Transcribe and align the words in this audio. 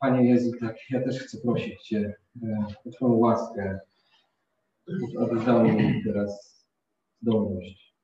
Panie 0.00 0.30
Jezu, 0.30 0.50
tak, 0.60 0.76
ja 0.90 1.04
też 1.04 1.18
chcę 1.18 1.38
prosić 1.40 1.82
Cię 1.82 2.14
e, 2.42 2.66
o 2.84 2.90
Twoją 2.90 3.14
łaskę, 3.14 3.78
abyś 5.20 5.44
dał 5.46 5.64
mi 5.64 6.04
teraz 6.04 6.64
zdolność, 7.22 7.94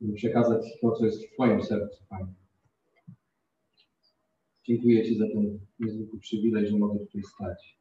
by 0.00 0.12
przekazać 0.12 0.80
to, 0.80 0.92
co 0.92 1.04
jest 1.04 1.26
w 1.26 1.34
Twoim 1.34 1.62
sercu, 1.62 2.04
Panie. 2.08 2.34
Dziękuję 4.64 5.04
Ci 5.04 5.18
za 5.18 5.24
ten 5.26 5.58
niezwykły 5.78 6.20
przywilej, 6.20 6.68
że 6.68 6.78
mogę 6.78 6.98
tutaj 6.98 7.22
stać, 7.22 7.78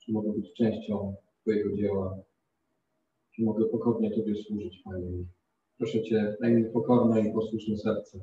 że 0.00 0.12
mogę 0.12 0.32
być 0.32 0.52
częścią 0.52 1.14
Twojego 1.40 1.76
dzieła, 1.76 2.18
że 3.32 3.44
mogę 3.44 3.64
pokornie 3.64 4.10
Tobie 4.10 4.34
służyć, 4.34 4.82
Panie. 4.84 5.10
Proszę 5.78 6.02
Cię, 6.02 6.36
daj 6.40 6.54
mi 6.54 6.64
pokorne 6.64 7.20
i 7.20 7.32
posłuszne 7.32 7.76
serce. 7.76 8.18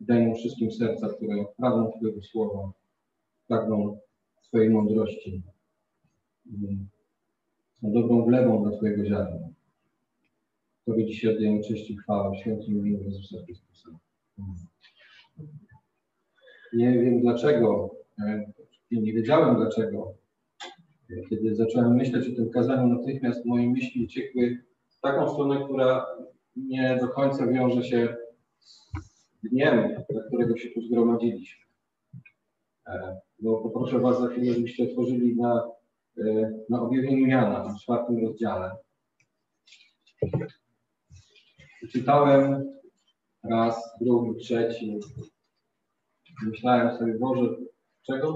Daj 0.00 0.26
mu 0.26 0.34
wszystkim 0.34 0.72
serca, 0.72 1.08
które 1.08 1.44
pragną 1.56 1.92
Twojego 1.98 2.22
słowa, 2.22 2.72
pragną 3.48 3.98
Twojej 4.42 4.70
mądrości. 4.70 5.42
Są 7.80 7.92
dobrą 7.92 8.24
wlewą 8.24 8.62
dla 8.62 8.76
Twojego 8.76 9.04
ziarna. 9.04 9.48
Tobie 10.86 11.06
dzisiaj 11.06 11.34
oddajemy 11.34 11.62
cześć 11.62 11.90
i 11.90 11.96
chwałę 11.96 12.30
w 12.36 12.40
świętym 12.40 12.78
imieniu 12.78 13.04
Jezusa 13.04 13.36
Chrystusa. 13.44 13.88
Nie 16.72 16.92
wiem 16.92 17.20
dlaczego, 17.20 17.94
e, 18.18 18.52
nie 18.90 19.12
wiedziałem 19.12 19.56
dlaczego. 19.56 20.14
Kiedy 21.30 21.54
zacząłem 21.54 21.94
myśleć 21.94 22.28
o 22.28 22.36
tym 22.36 22.50
kazaniu, 22.50 22.86
natychmiast 22.86 23.44
moje 23.44 23.70
myśli 23.70 24.04
uciekły 24.04 24.58
w 24.88 25.00
taką 25.00 25.28
stronę, 25.32 25.64
która 25.64 26.06
nie 26.56 26.98
do 27.00 27.08
końca 27.08 27.46
wiąże 27.46 27.82
się 27.82 28.16
z 28.60 29.50
dniem, 29.50 29.94
dla 30.10 30.22
którego 30.22 30.56
się 30.56 30.68
tu 30.68 30.80
zgromadziliśmy. 30.82 31.67
E, 32.88 33.20
bo 33.38 33.60
poproszę 33.60 33.98
Was 33.98 34.20
za 34.20 34.28
chwilę, 34.28 34.54
żebyście 34.54 34.84
otworzyli 34.84 35.36
na, 35.36 35.70
e, 36.18 36.52
na 36.68 36.82
objawieniu 36.82 37.26
Jana 37.26 37.74
w 37.74 37.82
czwartym 37.82 38.26
rozdziale. 38.26 38.76
Czytałem 41.92 42.72
raz, 43.44 43.94
drugi, 44.00 44.40
trzeci. 44.40 45.00
Myślałem 46.46 46.98
sobie, 46.98 47.18
Boże, 47.18 47.56
czego 48.06 48.34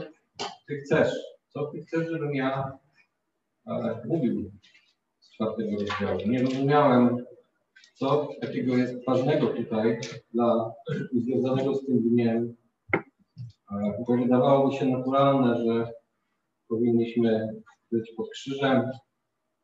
Ty 0.68 0.76
chcesz? 0.76 1.14
Co 1.48 1.66
Ty 1.66 1.80
chcesz, 1.80 2.08
żebym 2.10 2.34
ja 2.34 2.78
e, 3.66 4.02
mówił 4.04 4.50
z 5.20 5.30
czwartego 5.30 5.70
rozdziału? 5.70 6.30
Nie 6.30 6.42
rozumiałem, 6.42 7.24
co 7.94 8.28
takiego 8.40 8.76
jest 8.76 9.04
ważnego 9.06 9.46
tutaj 9.46 10.00
dla 10.34 10.72
związanego 11.12 11.74
z 11.74 11.86
tym 11.86 12.02
dniem. 12.02 12.61
E, 13.72 14.04
bo 14.08 14.16
wydawało 14.16 14.68
mi 14.68 14.74
się 14.74 14.86
naturalne, 14.86 15.64
że 15.64 15.92
powinniśmy 16.68 17.48
być 17.92 18.12
pod 18.16 18.30
krzyżem, 18.30 18.90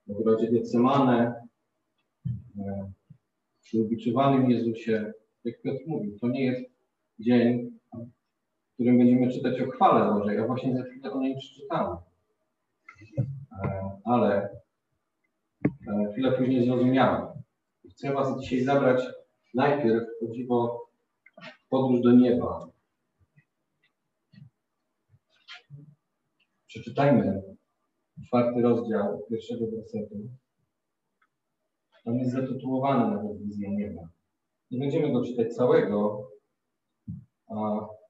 w 0.07 0.21
ogrodzie 0.21 0.53
Getsemane, 0.53 1.35
e, 2.59 2.93
przy 3.63 3.83
ubiczowanym 3.83 4.51
Jezusie, 4.51 5.13
jak 5.45 5.63
Piotr 5.63 5.81
mówił, 5.87 6.19
to 6.19 6.29
nie 6.29 6.45
jest 6.45 6.71
dzień, 7.19 7.71
w 8.71 8.75
którym 8.75 8.99
będziemy 8.99 9.33
czytać 9.33 9.61
o 9.61 9.71
chwale 9.71 10.15
Bożej, 10.15 10.39
a 10.39 10.47
właśnie 10.47 10.77
za 10.77 10.83
chwilę 10.83 11.13
o 11.13 11.21
niej 11.21 11.37
przeczytamy. 11.37 11.97
E, 13.19 13.91
ale 14.05 14.49
chwilę 16.13 16.33
później 16.33 16.67
zrozumiałem. 16.67 17.27
Chcę 17.91 18.13
Was 18.13 18.41
dzisiaj 18.41 18.61
zabrać 18.61 19.03
najpierw 19.55 20.05
o 20.49 20.87
podróż 21.69 22.01
do 22.01 22.13
nieba. 22.13 22.78
Przeczytajmy 26.69 27.43
czwarty 28.27 28.63
rozdział 28.63 29.27
pierwszego 29.31 29.67
wersetu. 29.71 30.17
On 32.05 32.15
jest 32.15 32.33
zatytułowany 32.33 33.17
nawet 33.17 33.43
wizja 33.43 33.69
nieba. 33.71 34.03
Nie 34.71 34.79
będziemy 34.79 35.13
go 35.13 35.25
czytać 35.25 35.55
całego, 35.55 36.29
a 37.49 37.55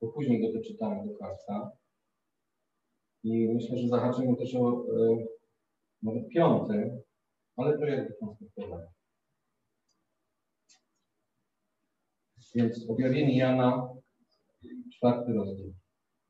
bo 0.00 0.08
później 0.14 0.41
go 0.41 0.58
doczytamy 0.58 1.08
do 1.08 1.18
końca. 1.18 1.70
I 3.24 3.48
myślę, 3.54 3.78
że 3.78 3.88
zahaczymy 3.88 4.36
też 4.36 4.54
o 4.54 4.70
e, 4.70 5.26
nawet 6.02 6.28
piąty, 6.28 7.02
ale 7.56 7.78
to 7.78 7.84
jakby 7.84 8.14
konstruktowane. 8.20 8.86
Więc 12.54 12.91
objawienie 12.91 13.38
Jana, 13.38 13.88
czwarty 14.92 15.32
rozdział. 15.32 15.72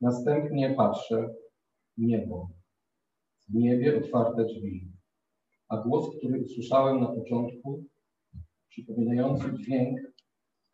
Następnie 0.00 0.75
patrzę 0.75 1.34
niebo. 1.99 2.49
W 3.49 3.55
niebie 3.55 3.99
otwarte 3.99 4.45
drzwi. 4.45 4.93
A 5.69 5.77
głos, 5.77 6.17
który 6.17 6.43
usłyszałem 6.43 7.01
na 7.01 7.07
początku, 7.07 7.85
przypominający 8.69 9.45
dźwięk 9.59 9.99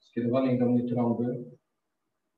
skierowanej 0.01 0.59
do 0.59 0.67
mnie 0.67 0.89
trąby, 0.89 1.45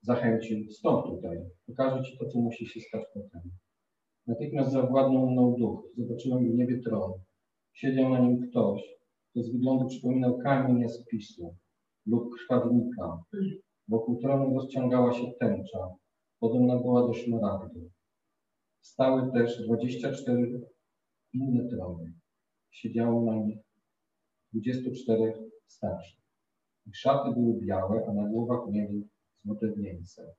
zachęcił, 0.01 0.71
stąd 0.71 1.05
tutaj, 1.05 1.37
pokażę 1.65 2.03
Ci 2.03 2.17
to, 2.17 2.25
co 2.25 2.39
musi 2.39 2.65
się 2.65 2.79
stać 2.81 3.03
potem. 3.13 3.41
Natychmiast 4.27 4.71
zawładnął 4.71 5.29
mną 5.31 5.55
duch. 5.59 5.83
Zobaczyłem 5.97 6.51
w 6.51 6.55
niebie 6.55 6.81
tron. 6.81 7.11
Siedział 7.73 8.09
na 8.09 8.19
nim 8.19 8.41
ktoś, 8.49 8.81
kto 9.31 9.43
z 9.43 9.51
wyglądu 9.51 9.87
przypominał 9.87 10.37
kamień 10.37 10.89
z 10.89 11.05
lub 12.05 12.29
krwawnika. 12.35 13.23
Wokół 13.87 14.21
tronu 14.21 14.55
rozciągała 14.55 15.13
się 15.13 15.31
tęcza, 15.39 15.89
podobna 16.39 16.75
była 16.75 17.07
do 17.07 17.13
szmaragdu. 17.13 17.89
Stały 18.81 19.31
też 19.31 19.65
24 19.65 20.61
inne 21.33 21.69
trony. 21.69 22.13
Siedziało 22.71 23.25
na 23.25 23.35
nich 23.35 23.59
24 24.53 25.33
starszych. 25.67 26.19
Ich 26.85 26.97
szaty 26.97 27.31
były 27.31 27.61
białe, 27.61 28.05
a 28.09 28.13
na 28.13 28.29
głowach 28.29 28.69
mieli 28.69 29.07
złote 29.35 29.71
wieńce. 29.71 30.33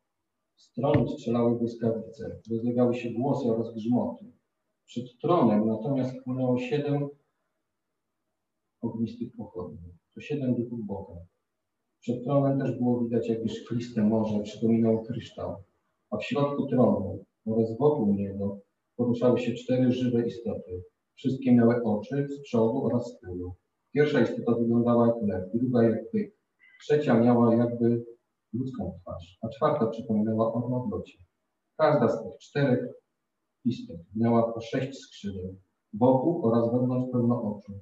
Z 0.56 0.72
tronu 0.72 1.08
strzelały 1.08 1.58
błyskawice, 1.58 2.40
rozlegały 2.50 2.94
się 2.94 3.10
głosy 3.10 3.48
oraz 3.48 3.74
grzmoty. 3.74 4.32
Przed 4.86 5.04
tronem 5.22 5.66
natomiast 5.66 6.24
płynęło 6.24 6.58
siedem 6.58 7.08
ognistych 8.80 9.36
pochodni. 9.36 9.92
To 10.14 10.20
siedem 10.20 10.54
duchów 10.54 10.86
Boga. 10.86 11.14
Przed 12.00 12.24
tronem 12.24 12.58
też 12.58 12.78
było 12.78 13.00
widać 13.04 13.28
jakby 13.28 13.48
szkliste 13.48 14.02
morze, 14.02 14.42
przypominało 14.42 15.04
kryształ, 15.04 15.62
a 16.10 16.16
w 16.16 16.24
środku 16.24 16.66
tronu 16.66 17.24
oraz 17.52 17.78
wokół 17.78 18.14
niego 18.14 18.60
poruszały 18.96 19.38
się 19.38 19.54
cztery 19.54 19.92
żywe 19.92 20.26
istoty. 20.26 20.82
Wszystkie 21.14 21.54
miały 21.54 21.82
oczy 21.84 22.26
z 22.28 22.42
przodu 22.42 22.84
oraz 22.84 23.06
z 23.06 23.20
tyłu. 23.20 23.54
Pierwsza 23.94 24.20
istota 24.20 24.54
wyglądała 24.54 25.06
jak 25.06 25.16
lew, 25.22 25.52
druga 25.54 25.82
jak 25.82 26.12
byk, 26.12 26.34
trzecia 26.80 27.20
miała 27.20 27.54
jakby 27.54 28.04
ludzką 28.52 28.98
twarz, 29.02 29.38
a 29.42 29.48
czwarta 29.48 29.86
przypominała 29.86 30.52
orła 30.52 30.86
w 30.86 30.90
locie. 30.90 31.18
Każda 31.76 32.08
z 32.08 32.22
tych 32.22 32.38
czterech 32.40 32.86
istot 33.64 34.00
miała 34.16 34.52
po 34.52 34.60
sześć 34.60 34.98
skrzydeł, 34.98 35.56
wokół 35.92 36.46
oraz 36.46 36.72
wewnątrz 36.72 37.12
pełno 37.12 37.42
oczu. 37.42 37.72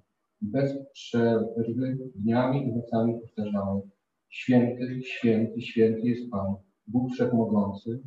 Bez 0.40 0.72
przerwy 0.92 1.98
dniami 2.14 2.68
i 2.68 2.72
nocami 2.72 3.20
powtarzały 3.20 3.82
Święty, 4.28 5.02
święty, 5.02 5.62
święty 5.62 6.00
jest 6.00 6.30
Pan, 6.30 6.54
Bóg 6.86 7.12
Wszechmogący, 7.12 8.02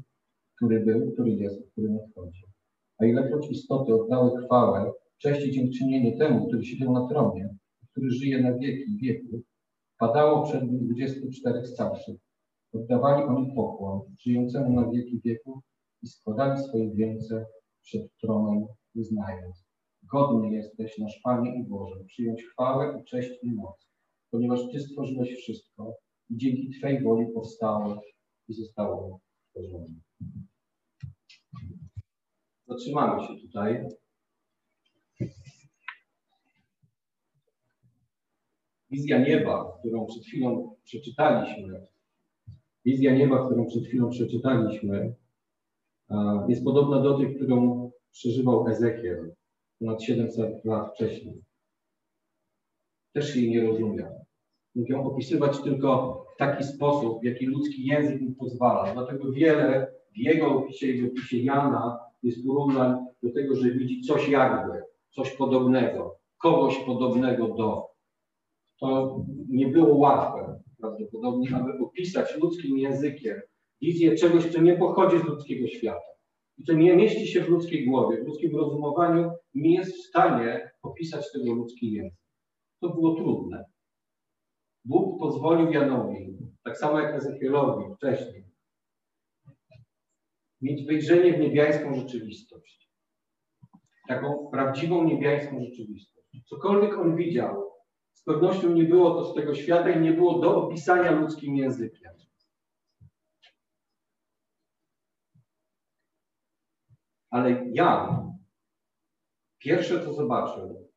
który 0.60 0.80
był, 0.80 1.12
który 1.12 1.32
jest, 1.32 1.72
który 1.72 1.90
nadchodzi. 1.90 2.44
A 2.98 3.06
ilekroć 3.06 3.52
istoty 3.52 3.94
oddały 3.94 4.44
chwałę, 4.46 4.92
cześć 5.18 5.48
i 5.48 5.52
dziękczynienie 5.52 6.18
temu, 6.18 6.48
który 6.48 6.66
siedział 6.66 6.94
na 6.94 7.08
tronie, 7.08 7.56
który 7.92 8.12
żyje 8.12 8.42
na 8.42 8.58
wieki 8.58 8.98
wieków, 8.98 9.42
padało 10.00 10.44
przed 10.44 10.72
nim 10.72 10.86
24 10.86 11.66
starszych. 11.66 12.16
Oddawali 12.74 13.24
oni 13.24 13.56
pokłon 13.56 14.02
żyjącemu 14.20 14.82
na 14.82 14.92
wieki 14.92 15.22
wieków 15.26 15.64
i 16.04 16.08
składali 16.08 16.64
swoje 16.64 16.92
wieńce 16.92 17.46
przed 17.82 18.18
tronem, 18.22 18.66
wyznając 18.96 19.70
Godny 20.04 20.52
jesteś, 20.52 20.98
nasz 20.98 21.20
Panie 21.24 21.60
i 21.60 21.64
Boże, 21.64 22.04
przyjąć 22.06 22.44
chwałę 22.44 23.00
i 23.02 23.06
cześć 23.06 23.32
i 23.44 23.52
moc, 23.52 23.88
ponieważ 24.32 24.60
Ty 24.72 24.80
stworzyłeś 24.80 25.36
wszystko 25.36 25.94
i 26.30 26.38
dzięki 26.38 26.70
Twej 26.70 27.04
woli 27.04 27.26
powstało 27.34 28.02
i 28.48 28.54
zostało 28.54 29.20
stworzone. 29.50 29.96
Zatrzymamy 32.70 33.28
się 33.28 33.48
tutaj. 33.48 33.86
Wizja 38.92 39.20
nieba, 39.20 39.78
którą 39.80 40.06
przed 40.06 40.24
chwilą 40.24 40.76
przeczytaliśmy, 40.84 41.88
wizja 42.86 43.16
nieba, 43.16 43.46
którą 43.46 43.66
przed 43.66 43.84
chwilą 43.84 44.10
przeczytaliśmy, 44.10 45.14
jest 46.48 46.64
podobna 46.64 47.02
do 47.02 47.18
tej, 47.18 47.36
którą 47.36 47.92
przeżywał 48.12 48.68
Ezekiel 48.68 49.36
ponad 49.80 50.04
700 50.04 50.66
lat 50.66 50.94
wcześniej. 50.94 51.44
Też 53.14 53.36
jej 53.36 53.52
nie 53.52 53.68
rozumiał. 53.68 54.26
Mógł 54.76 54.92
ją 54.92 55.04
opisywać 55.04 55.62
tylko 55.62 56.24
w 56.36 56.38
taki 56.38 56.64
sposób, 56.64 57.22
w 57.22 57.24
jaki 57.24 57.46
ludzki 57.46 57.86
język 57.86 58.22
mu 58.22 58.32
pozwala. 58.32 58.94
Dlatego 58.94 59.32
wiele, 59.32 59.92
jego 60.16 60.56
opisie 60.56 60.88
i 60.88 61.02
w 61.02 61.12
opisie 61.12 61.38
Jana 61.38 62.09
jest 62.24 62.46
porównań 62.48 63.06
do 63.24 63.34
tego, 63.34 63.56
że 63.56 63.72
widzi 63.72 64.02
coś 64.02 64.30
jakby, 64.30 64.82
coś 65.10 65.36
podobnego, 65.36 66.16
kogoś 66.38 66.78
podobnego 66.78 67.48
do. 67.48 67.90
To 68.80 69.20
nie 69.50 69.68
było 69.68 69.98
łatwe 69.98 70.60
prawdopodobnie, 70.78 71.56
aby 71.56 71.86
opisać 71.86 72.38
ludzkim 72.38 72.78
językiem 72.78 73.42
wizję 73.82 74.16
czegoś, 74.16 74.46
co 74.46 74.62
nie 74.62 74.78
pochodzi 74.78 75.20
z 75.20 75.24
ludzkiego 75.24 75.68
świata 75.68 76.10
i 76.58 76.64
co 76.64 76.74
nie 76.74 76.96
mieści 76.96 77.28
się 77.28 77.42
w 77.42 77.50
ludzkiej 77.50 77.86
głowie, 77.86 78.24
w 78.24 78.28
ludzkim 78.28 78.56
rozumowaniu, 78.56 79.32
nie 79.54 79.76
jest 79.76 79.96
w 79.96 80.08
stanie 80.08 80.72
opisać 80.82 81.32
tego 81.32 81.54
ludzki 81.54 81.92
język. 81.92 82.20
To 82.82 82.90
było 82.90 83.16
trudne. 83.16 83.66
Bóg 84.86 85.20
pozwolił 85.20 85.72
Janowi, 85.72 86.38
tak 86.64 86.78
samo 86.78 87.00
jak 87.00 87.16
Ezekielowi 87.16 87.96
wcześniej, 87.96 88.49
mieć 90.62 90.86
wejrzenie 90.86 91.34
w 91.34 91.40
niebiańską 91.40 91.96
rzeczywistość. 91.96 92.90
Taką 94.08 94.50
prawdziwą 94.52 95.04
niebiańską 95.04 95.64
rzeczywistość. 95.64 96.28
Cokolwiek 96.46 96.98
on 96.98 97.16
widział, 97.16 97.70
z 98.14 98.24
pewnością 98.24 98.74
nie 98.74 98.84
było 98.84 99.12
to 99.12 99.32
z 99.32 99.36
tego 99.36 99.56
świata 99.56 99.90
i 99.90 100.02
nie 100.02 100.14
było 100.14 100.40
do 100.40 100.64
opisania 100.64 101.12
ludzkim 101.12 101.56
językiem. 101.56 102.12
Ale 107.30 107.66
Jan, 107.74 108.38
pierwsze 109.60 110.06
co 110.06 110.14
zobaczył, 110.14 110.90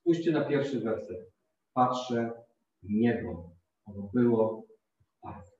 spójrzcie 0.00 0.32
na 0.32 0.44
pierwszy 0.44 0.80
werset. 0.80 1.32
Patrzę, 1.72 2.44
niebo. 2.82 3.50
Ono 3.84 4.10
było 4.14 4.66
otwarte. 5.22 5.55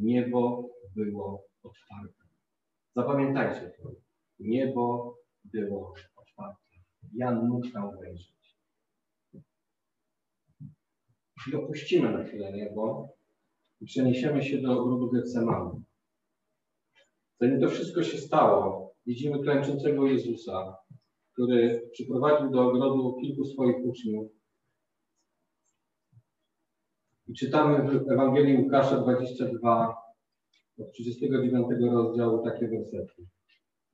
Niebo 0.00 0.68
było 0.96 1.44
otwarte. 1.62 2.24
Zapamiętajcie 2.96 3.70
to. 3.70 3.90
Niebo 4.38 5.16
było 5.44 5.94
otwarte. 6.16 6.76
Jan 7.14 7.48
mógł 7.48 7.70
tam 7.70 7.98
wejrzeć. 7.98 8.56
I 11.52 11.54
opuścimy 11.54 12.12
na 12.12 12.24
chwilę 12.24 12.52
niebo 12.52 13.08
i 13.80 13.84
przeniesiemy 13.86 14.42
się 14.42 14.58
do 14.62 14.80
ogrodu 14.80 15.10
Getsemanu. 15.10 15.82
Zanim 17.40 17.60
to 17.60 17.68
wszystko 17.68 18.02
się 18.02 18.18
stało, 18.18 18.94
widzimy 19.06 19.42
klęczącego 19.42 20.06
Jezusa, 20.06 20.76
który 21.32 21.90
przyprowadził 21.92 22.50
do 22.50 22.68
ogrodu 22.68 23.16
kilku 23.20 23.44
swoich 23.44 23.76
uczniów. 23.84 24.39
I 27.30 27.34
czytamy 27.34 27.98
w 27.98 28.10
Ewangelii 28.10 28.56
Łukasza 28.56 28.96
22, 28.96 29.96
od 30.78 30.92
39 30.92 31.66
rozdziału 31.92 32.44
takie 32.44 32.68
wersety. 32.68 33.26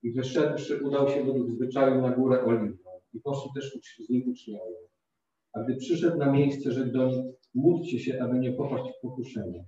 I 0.03 0.13
wyszedłszy, 0.13 0.85
udał 0.85 1.09
się 1.09 1.25
według 1.25 1.51
zwyczaju 1.51 2.03
na 2.03 2.11
górę 2.11 2.45
Oliwną 2.45 2.91
i 3.13 3.21
poszli 3.21 3.51
też 3.55 3.79
z 3.99 4.11
nim 4.11 4.29
uczniowie. 4.29 4.77
A 5.53 5.63
gdy 5.63 5.77
przyszedł 5.77 6.19
na 6.19 6.33
miejsce, 6.33 6.73
rzekł 6.73 6.93
do 6.93 7.07
nich, 7.07 7.25
módlcie 7.55 7.99
się, 7.99 8.23
aby 8.23 8.39
nie 8.39 8.53
popaść 8.53 8.85
w 8.85 9.01
pokuszenie. 9.03 9.65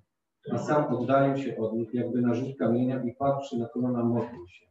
A 0.52 0.58
sam 0.58 0.96
oddalił 0.96 1.36
się 1.36 1.56
od 1.56 1.74
nich, 1.74 1.94
jakby 1.94 2.20
na 2.20 2.34
rzut 2.34 2.56
kamienia 2.58 3.02
i 3.04 3.14
patrzy 3.14 3.58
na 3.58 3.68
kolana 3.68 4.04
modlił 4.04 4.48
się, 4.48 4.66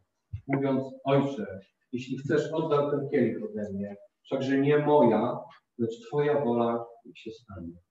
mówiąc, 0.47 0.83
Ojcze, 1.03 1.59
jeśli 1.91 2.17
chcesz, 2.17 2.51
oddał 2.53 2.91
ten 2.91 3.09
kielich 3.09 3.38
ode 3.44 3.73
mnie, 3.73 3.95
wszakże 4.23 4.57
nie 4.57 4.77
moja, 4.77 5.39
lecz 5.77 6.07
Twoja 6.07 6.45
wola 6.45 6.85
się 7.15 7.31
stanie. 7.31 7.87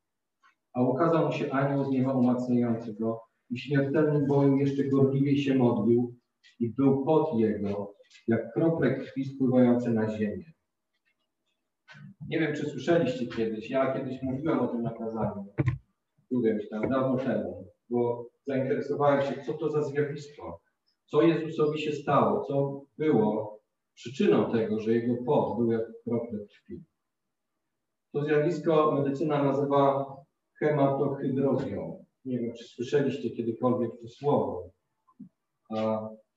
A 0.76 0.82
ukazał 0.82 1.26
mu 1.26 1.32
się 1.32 1.50
anioł 1.50 1.84
z 1.84 1.88
nieba 1.88 2.12
umacniający 2.12 2.94
go 2.94 3.22
i 3.50 3.58
śmiertelnym 3.58 4.26
boju 4.26 4.56
jeszcze 4.56 4.84
gorliwiej 4.84 5.38
się 5.38 5.54
modlił 5.54 6.14
i 6.60 6.74
był 6.74 7.04
pot 7.04 7.38
jego, 7.38 7.94
jak 8.28 8.52
krople 8.52 8.94
krwi 8.94 9.24
spływające 9.24 9.90
na 9.90 10.18
ziemię. 10.18 10.44
Nie 12.28 12.40
wiem, 12.40 12.54
czy 12.54 12.70
słyszeliście 12.70 13.26
kiedyś, 13.26 13.70
ja 13.70 13.92
kiedyś 13.92 14.22
mówiłem 14.22 14.58
o 14.58 14.68
tym 14.68 14.82
nakazaniu, 14.82 15.46
którymś 16.26 16.68
tam 16.68 16.88
dawno 16.88 17.16
temu, 17.16 17.66
bo 17.90 18.28
zainteresowałem 18.46 19.22
się, 19.22 19.42
co 19.42 19.54
to 19.54 19.70
za 19.70 19.82
zjawisko, 19.82 20.60
co 21.06 21.22
Jezusowi 21.22 21.78
się 21.78 21.92
stało, 21.92 22.44
co 22.44 22.82
było 22.98 23.60
przyczyną 23.94 24.52
tego, 24.52 24.80
że 24.80 24.92
jego 24.92 25.24
pot 25.24 25.58
był 25.58 25.72
jak 25.72 25.82
krople 26.04 26.38
krwi. 26.38 26.84
To 28.12 28.24
zjawisko 28.24 28.92
medycyna 28.92 29.42
nazywa 29.42 30.15
hematohydrozją. 30.58 32.04
Nie 32.24 32.38
wiem, 32.38 32.54
czy 32.54 32.64
słyszeliście 32.64 33.30
kiedykolwiek 33.30 33.90
to 34.00 34.08
słowo. 34.08 34.70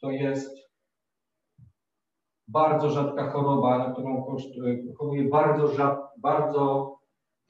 To 0.01 0.11
jest 0.11 0.69
bardzo 2.47 2.89
rzadka 2.89 3.31
choroba, 3.31 3.77
na 3.77 3.93
którą 3.93 4.25
choruje 4.97 5.23
bardzo, 5.23 5.73
bardzo 6.17 6.95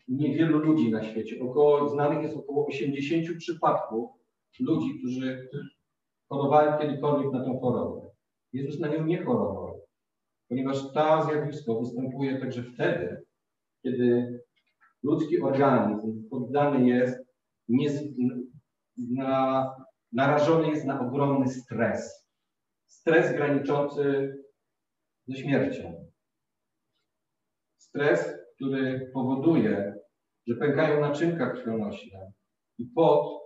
niewielu 0.07 0.59
ludzi 0.59 0.91
na 0.91 1.03
świecie. 1.03 1.43
Około, 1.43 1.89
znanych 1.89 2.23
jest 2.23 2.37
około 2.37 2.65
80 2.65 3.37
przypadków 3.37 4.11
ludzi, 4.59 4.99
którzy 4.99 5.49
chorowali 6.29 6.81
kiedykolwiek 6.81 7.31
na 7.31 7.45
tą 7.45 7.59
chorobę. 7.59 8.09
Jezus 8.53 8.79
na 8.79 8.87
nią 8.87 9.05
nie 9.05 9.23
chorował, 9.23 9.81
ponieważ 10.49 10.93
to 10.93 11.23
zjawisko 11.23 11.79
występuje 11.79 12.39
także 12.39 12.63
wtedy, 12.63 13.25
kiedy 13.83 14.39
ludzki 15.03 15.41
organizm 15.41 16.29
poddany 16.29 16.87
jest, 16.87 17.19
nie, 17.69 17.89
na, 18.97 19.65
narażony 20.11 20.67
jest 20.67 20.85
na 20.85 21.07
ogromny 21.07 21.47
stres. 21.47 22.29
Stres 22.87 23.35
graniczący 23.35 24.33
ze 25.27 25.35
śmiercią. 25.35 26.05
Stres, 27.77 28.33
który 28.55 29.11
powoduje, 29.13 29.95
że 30.47 30.55
pękają 30.55 31.01
naczynka 31.01 31.49
krwionośne 31.49 32.31
i 32.77 32.85
pot 32.85 33.39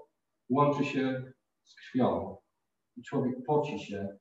łączy 0.49 0.85
się 0.85 1.33
z 1.63 1.75
krwią. 1.75 2.37
I 2.95 3.03
człowiek 3.03 3.35
poci 3.47 3.79
się 3.79 4.17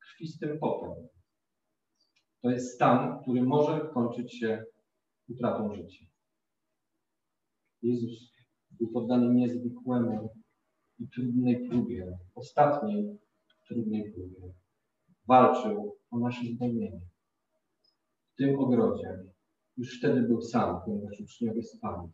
krwistym 0.00 0.58
potem. 0.58 1.08
To 2.42 2.50
jest 2.50 2.74
stan, 2.74 3.22
który 3.22 3.42
może 3.42 3.90
kończyć 3.94 4.38
się 4.38 4.64
utratą 5.28 5.74
życia. 5.74 6.09
Jezus 7.82 8.32
był 8.70 8.88
poddany 8.88 9.34
niezwykłemu 9.34 10.30
i 10.98 11.08
trudnej 11.08 11.68
próbie, 11.68 12.18
ostatniej 12.34 13.18
trudnej 13.70 14.12
próbie. 14.12 14.54
Walczył 15.28 15.96
o 16.10 16.18
nasze 16.18 16.44
zbawienie. 16.46 17.00
W 18.32 18.36
tym 18.36 18.58
ogrodzie 18.58 19.18
już 19.76 19.98
wtedy 19.98 20.22
był 20.22 20.42
sam, 20.42 20.80
ponieważ 20.84 21.20
uczniowie 21.20 21.62
spali. 21.62 22.08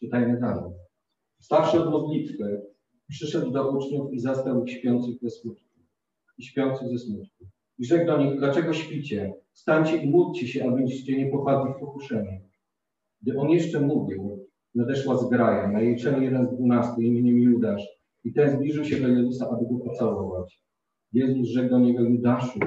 Czytajmy 0.00 0.40
dalej. 0.40 0.72
Starszy 1.40 1.82
od 1.82 1.90
modlitwy 1.90 2.62
przyszedł 3.08 3.50
do 3.50 3.70
uczniów 3.70 4.12
i 4.12 4.18
zastał 4.18 4.64
ich 4.64 4.78
śpiących 4.78 5.20
ze 5.22 5.30
smutku. 5.30 5.80
I 6.38 6.44
śpiących 6.44 6.88
ze 6.88 6.98
smutku. 6.98 7.44
I 7.78 7.84
rzekł 7.84 8.06
do 8.06 8.18
nich, 8.18 8.38
dlaczego 8.38 8.72
śpicie? 8.72 9.34
Stańcie 9.52 9.96
i 9.96 10.10
módlcie 10.10 10.48
się, 10.48 10.68
abyście 10.68 11.18
nie 11.18 11.30
popadli 11.30 11.74
w 11.74 11.80
pokuszenie. 11.80 12.40
Gdy 13.22 13.38
on 13.38 13.50
jeszcze 13.50 13.80
mówił, 13.80 14.41
nadeszła 14.74 15.16
zgraja. 15.16 15.68
Na 15.68 15.80
jej 15.80 15.96
czele 15.96 16.24
jeden 16.24 16.46
z 16.46 16.54
dwunastu 16.54 17.00
imieniem 17.00 17.38
Judasz. 17.38 17.82
I 18.24 18.32
ten 18.32 18.50
zbliżył 18.50 18.84
się 18.84 19.00
do 19.00 19.08
Jezusa, 19.08 19.50
aby 19.50 19.66
go 19.66 19.84
pocałować. 19.84 20.62
Jezus 21.12 21.48
rzekł 21.48 21.70
do 21.70 21.78
niego, 21.78 22.02
Judaszu, 22.02 22.58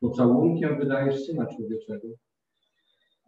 pocałunkiem 0.00 0.78
wydajesz 0.78 1.24
Syna 1.24 1.46
Człowieczego. 1.46 2.08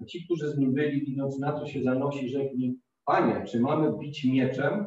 A 0.00 0.04
ci, 0.04 0.24
którzy 0.24 0.50
z 0.50 0.58
nim 0.58 0.72
byli, 0.72 1.06
widząc 1.06 1.38
na 1.38 1.52
to 1.52 1.66
się 1.66 1.82
zanosi, 1.82 2.28
rzekli, 2.28 2.80
Panie, 3.04 3.44
czy 3.46 3.60
mamy 3.60 3.98
bić 3.98 4.24
mieczem? 4.24 4.86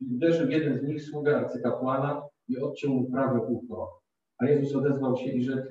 I 0.00 0.14
uderzył 0.14 0.50
jeden 0.50 0.78
z 0.78 0.82
nich, 0.82 1.02
sługa 1.02 1.38
arcykapłana, 1.38 2.22
i 2.48 2.58
odciął 2.58 2.94
mu 2.94 3.10
prawe 3.10 3.40
ucho. 3.40 4.00
A 4.38 4.46
Jezus 4.46 4.74
odezwał 4.76 5.16
się 5.16 5.30
i 5.32 5.42
rzekł, 5.42 5.68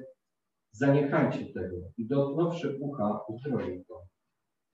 zaniechajcie 0.71 1.45
tego. 1.45 1.77
I 1.97 2.07
dotknąwszy 2.07 2.77
ucha, 2.79 3.19
uzdrowił 3.27 3.83
go. 3.89 4.01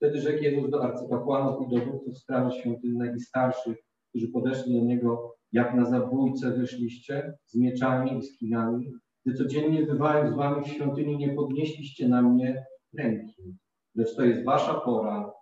Wtedy 0.00 0.20
rzekł 0.20 0.42
Jezus 0.42 0.70
do 0.70 0.84
arcykapłanów 0.84 1.66
i 1.66 1.76
dowódców 1.76 2.18
straży 2.18 2.60
świątynnej 2.60 3.10
i 3.16 3.20
starszych, 3.20 3.78
którzy 4.08 4.28
podeszli 4.28 4.74
do 4.74 4.84
Niego, 4.84 5.36
jak 5.52 5.74
na 5.74 5.84
zabójcę 5.84 6.50
wyszliście 6.50 7.38
z 7.44 7.56
mieczami 7.56 8.18
i 8.18 8.22
z 8.22 8.38
kinami, 8.38 8.92
gdy 9.26 9.34
codziennie 9.34 9.86
bywałem 9.86 10.32
z 10.32 10.36
wami 10.36 10.64
w 10.64 10.68
świątyni, 10.68 11.16
nie 11.16 11.32
podnieśliście 11.32 12.08
na 12.08 12.22
mnie 12.22 12.66
ręki, 12.94 13.56
lecz 13.94 14.16
to 14.16 14.24
jest 14.24 14.44
wasza 14.44 14.74
pora 14.74 15.32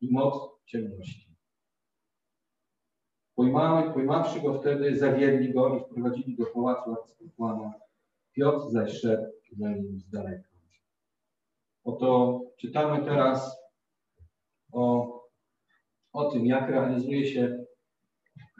i 0.00 0.12
moc 0.12 0.50
ciemności. 0.66 1.34
Pojmamy, 3.34 3.92
pojmawszy 3.92 4.40
go 4.40 4.60
wtedy, 4.60 4.96
zawiedli 4.96 5.52
go 5.52 5.76
i 5.76 5.80
wprowadzili 5.80 6.36
do 6.36 6.46
pałacu 6.46 6.92
arcykapłana. 6.92 7.72
Piotr 8.32 8.70
zaś 8.70 9.00
szedł 9.00 9.32
za 9.52 9.70
nim 9.70 10.00
z 10.00 10.08
daleka. 10.08 10.48
Oto 11.84 12.40
czytamy 12.58 13.04
teraz 13.04 13.67
o, 14.72 15.18
o 16.12 16.30
tym, 16.30 16.46
jak 16.46 16.70
realizuje 16.70 17.26
się 17.26 17.64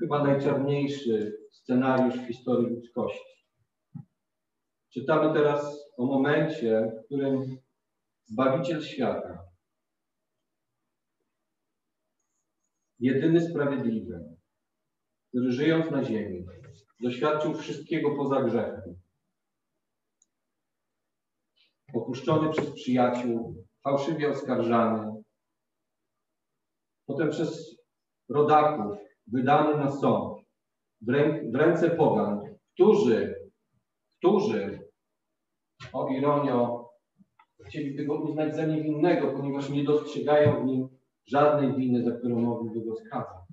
chyba 0.01 0.25
najczarniejszy 0.25 1.37
scenariusz 1.53 2.15
w 2.15 2.27
historii 2.27 2.75
ludzkości. 2.75 3.45
Czytamy 4.93 5.35
teraz 5.35 5.91
o 5.97 6.07
momencie, 6.07 6.93
w 7.03 7.07
którym 7.07 7.59
Zbawiciel 8.31 8.83
świata, 8.83 9.39
jedyny 12.99 13.41
sprawiedliwy, 13.41 14.37
który 15.29 15.53
żyjąc 15.53 15.91
na 15.91 16.05
ziemi, 16.05 16.47
doświadczył 17.01 17.55
wszystkiego 17.55 18.17
poza 18.17 18.43
grzechem. 18.43 19.01
Opuszczony 21.95 22.53
przez 22.53 22.71
przyjaciół, 22.71 23.65
fałszywie 23.85 24.31
oskarżany, 24.31 25.18
potem 27.09 27.31
przez 27.31 27.77
rodaków 28.29 28.99
wydany 29.27 29.77
na 29.77 29.91
sąd 29.91 30.39
w, 31.01 31.09
rę 31.09 31.43
w 31.53 31.55
ręce 31.55 31.91
pogan, 31.91 32.41
którzy, 32.75 33.51
którzy, 34.19 34.89
o 35.93 36.09
ironio, 36.09 36.89
chcieliby 37.67 38.05
go 38.05 38.21
uznać 38.21 38.57
za 38.57 38.67
niewinnego, 38.67 39.33
ponieważ 39.33 39.71
nie 39.71 39.85
dostrzegają 39.85 40.63
w 40.63 40.67
nim 40.67 40.89
żadnej 41.27 41.77
winy, 41.77 42.05
za 42.05 42.19
którą 42.19 42.41
mogliby 42.41 42.85
go 42.85 42.97
skazać. 42.97 43.49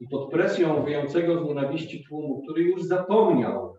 I 0.00 0.08
pod 0.08 0.30
presją 0.30 0.84
wyjącego 0.84 1.44
z 1.44 1.48
nienawiści 1.48 2.04
tłumu, 2.04 2.42
który 2.42 2.62
już 2.62 2.82
zapomniał 2.82 3.76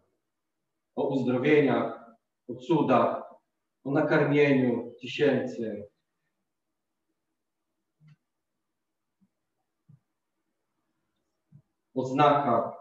o 0.96 1.08
uzdrowieniach, 1.08 2.16
o 2.48 2.56
cudach, 2.56 3.27
o 3.88 3.92
nakarmieniu 3.92 4.96
tysięcy, 5.02 5.88
o 11.96 12.06
znakach, 12.06 12.74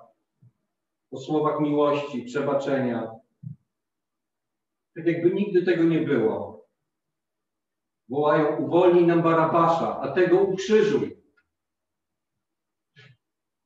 o 1.11 1.19
słowach 1.19 1.61
miłości, 1.61 2.23
przebaczenia. 2.23 3.11
Tak 4.95 5.07
jakby 5.07 5.31
nigdy 5.31 5.63
tego 5.63 5.85
nie 5.85 6.01
było. 6.01 6.67
Wołają, 8.09 8.57
uwolnij 8.57 9.07
nam 9.07 9.23
Barabasza, 9.23 10.01
a 10.01 10.13
tego 10.13 10.43
ukrzyżuj. 10.43 11.23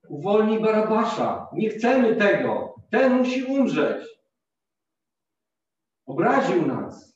Uwolnij 0.08 0.60
Barabasza. 0.60 1.48
Nie 1.52 1.70
chcemy 1.70 2.16
tego. 2.16 2.74
Ten 2.90 3.18
musi 3.18 3.44
umrzeć. 3.44 4.08
Obraził 6.06 6.66
nas. 6.66 7.09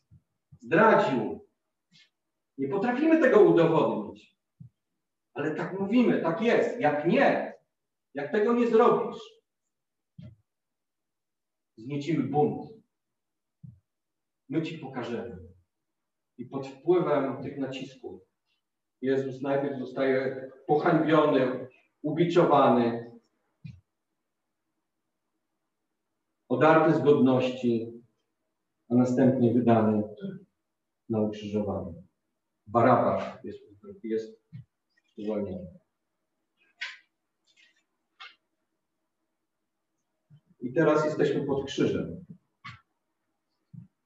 Zdradził. 0.64 1.48
Nie 2.58 2.68
potrafimy 2.68 3.20
tego 3.20 3.40
udowodnić. 3.40 4.36
Ale 5.34 5.54
tak 5.54 5.80
mówimy, 5.80 6.22
tak 6.22 6.42
jest. 6.42 6.80
Jak 6.80 7.06
nie, 7.06 7.54
jak 8.14 8.32
tego 8.32 8.52
nie 8.52 8.66
zrobisz, 8.66 9.18
zniecimy 11.76 12.28
bunt. 12.28 12.70
My 14.48 14.62
ci 14.62 14.78
pokażemy. 14.78 15.38
I 16.38 16.46
pod 16.46 16.66
wpływem 16.66 17.42
tych 17.42 17.58
nacisków 17.58 18.22
Jezus 19.00 19.42
najpierw 19.42 19.78
zostaje 19.78 20.50
pohańbiony, 20.66 21.68
ubiczowany, 22.02 23.12
odarty 26.48 26.94
z 26.94 27.02
godności, 27.02 28.02
a 28.90 28.94
następnie 28.94 29.54
wydany 29.54 30.02
na 31.08 31.20
ukrzyżowanie. 31.20 31.92
Barabasz 32.66 33.44
jest, 33.44 33.60
jest 34.02 34.40
uwolniony. 35.16 35.66
I 40.60 40.72
teraz 40.72 41.04
jesteśmy 41.04 41.46
pod 41.46 41.66
krzyżem. 41.66 42.24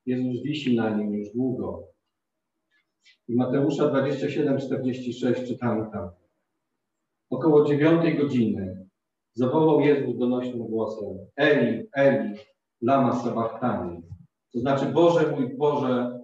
Jezus 0.06 0.42
wisi 0.42 0.76
na 0.76 0.90
nim 0.90 1.14
już 1.14 1.32
długo. 1.32 1.88
I 3.28 3.34
Mateusza 3.34 3.88
27, 3.88 4.58
46 4.58 5.48
czytamy 5.48 5.90
tam. 5.92 6.10
Około 7.30 7.64
dziewiątej 7.64 8.18
godziny 8.18 8.88
zawołał 9.34 9.80
Jezus 9.80 10.18
donośnym 10.18 10.66
głosem 10.66 11.18
Eli, 11.36 11.88
Eli, 11.92 12.38
lama 12.82 13.22
sabachthani. 13.22 14.02
To 14.52 14.60
znaczy, 14.60 14.86
Boże 14.86 15.30
mój 15.30 15.56
Boże, 15.56 16.17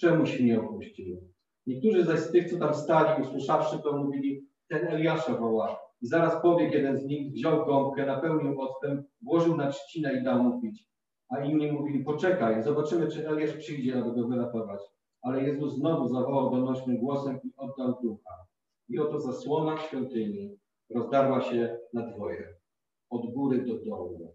czemuś 0.00 0.40
mnie 0.40 0.60
opuścił? 0.60 1.20
Niektórzy 1.66 2.04
zaś 2.04 2.20
z 2.20 2.32
tych, 2.32 2.50
co 2.50 2.58
tam 2.58 2.74
stali, 2.74 3.22
usłyszawszy 3.22 3.78
to, 3.78 3.96
mówili, 3.96 4.46
ten 4.68 4.88
Eliasza 4.88 5.34
woła. 5.34 5.80
I 6.02 6.06
zaraz 6.06 6.42
pobiegł 6.42 6.74
jeden 6.74 6.98
z 6.98 7.04
nich, 7.04 7.32
wziął 7.32 7.66
gąbkę, 7.66 8.06
napełnił 8.06 8.60
octem, 8.60 9.04
włożył 9.22 9.56
na 9.56 9.70
trzcinę 9.70 10.20
i 10.20 10.24
dał 10.24 10.42
mu 10.42 10.60
pić. 10.60 10.90
A 11.28 11.44
inni 11.44 11.72
mówili, 11.72 12.04
poczekaj, 12.04 12.62
zobaczymy, 12.62 13.08
czy 13.08 13.28
Eliasz 13.28 13.56
przyjdzie, 13.56 13.98
aby 13.98 14.14
go 14.14 14.28
wyratować. 14.28 14.80
Ale 15.22 15.42
Jezus 15.42 15.74
znowu 15.74 16.08
zawołał 16.08 16.50
donośnym 16.50 16.98
głosem 16.98 17.38
i 17.44 17.52
oddał 17.56 17.98
ducha. 18.02 18.46
I 18.88 18.98
oto 18.98 19.20
zasłona 19.20 19.78
świątyni 19.78 20.56
rozdarła 20.94 21.40
się 21.40 21.78
na 21.94 22.06
dwoje. 22.06 22.54
Od 23.10 23.32
góry 23.34 23.64
do 23.66 23.84
dołu. 23.84 24.34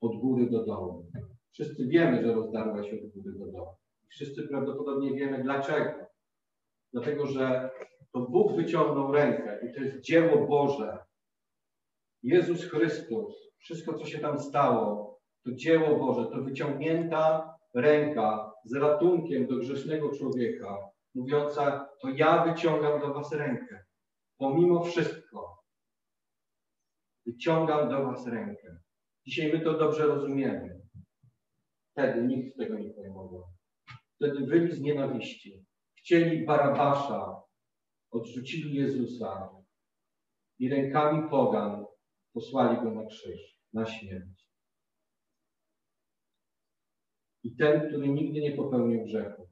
Od 0.00 0.16
góry 0.16 0.50
do 0.50 0.64
dołu. 0.64 1.06
Wszyscy 1.52 1.86
wiemy, 1.86 2.22
że 2.22 2.34
rozdarła 2.34 2.82
się 2.82 2.96
od 2.96 3.22
góry 3.22 3.38
do 3.38 3.46
dołu. 3.52 3.83
Wszyscy 4.08 4.48
prawdopodobnie 4.48 5.14
wiemy 5.14 5.42
dlaczego. 5.42 6.06
Dlatego, 6.92 7.26
że 7.26 7.70
to 8.12 8.20
Bóg 8.20 8.56
wyciągnął 8.56 9.12
rękę 9.12 9.58
i 9.68 9.74
to 9.74 9.80
jest 9.80 10.00
dzieło 10.00 10.46
Boże. 10.46 10.98
Jezus 12.22 12.64
Chrystus, 12.64 13.34
wszystko 13.58 13.94
co 13.94 14.06
się 14.06 14.18
tam 14.18 14.40
stało, 14.40 15.20
to 15.44 15.52
dzieło 15.52 15.96
Boże, 15.98 16.30
to 16.30 16.42
wyciągnięta 16.42 17.54
ręka 17.74 18.52
z 18.64 18.74
ratunkiem 18.74 19.46
do 19.46 19.56
grzesznego 19.56 20.10
człowieka, 20.10 20.78
mówiąca, 21.14 21.88
to 22.00 22.08
ja 22.08 22.44
wyciągam 22.44 23.00
do 23.00 23.14
was 23.14 23.32
rękę. 23.32 23.84
Pomimo 24.38 24.84
wszystko, 24.84 25.58
wyciągam 27.26 27.88
do 27.88 28.04
was 28.04 28.26
rękę. 28.26 28.76
Dzisiaj 29.26 29.52
my 29.52 29.60
to 29.60 29.78
dobrze 29.78 30.06
rozumiemy. 30.06 30.80
Wtedy 31.92 32.22
nikt 32.22 32.58
tego 32.58 32.78
nie 32.78 32.90
pojmował. 32.90 33.53
Wtedy 34.16 34.46
wyli 34.46 34.72
z 34.72 34.80
nienawiści. 34.80 35.64
Chcieli 35.98 36.46
Barabasza, 36.46 37.42
odrzucili 38.10 38.74
Jezusa 38.74 39.50
i 40.58 40.68
rękami 40.68 41.30
pogan 41.30 41.84
posłali 42.32 42.76
go 42.76 42.90
na 42.90 43.06
krzyż, 43.06 43.60
na 43.72 43.86
śmierć. 43.86 44.48
I 47.42 47.56
ten, 47.56 47.88
który 47.88 48.08
nigdy 48.08 48.40
nie 48.40 48.52
popełnił 48.52 49.04
grzechu, 49.04 49.48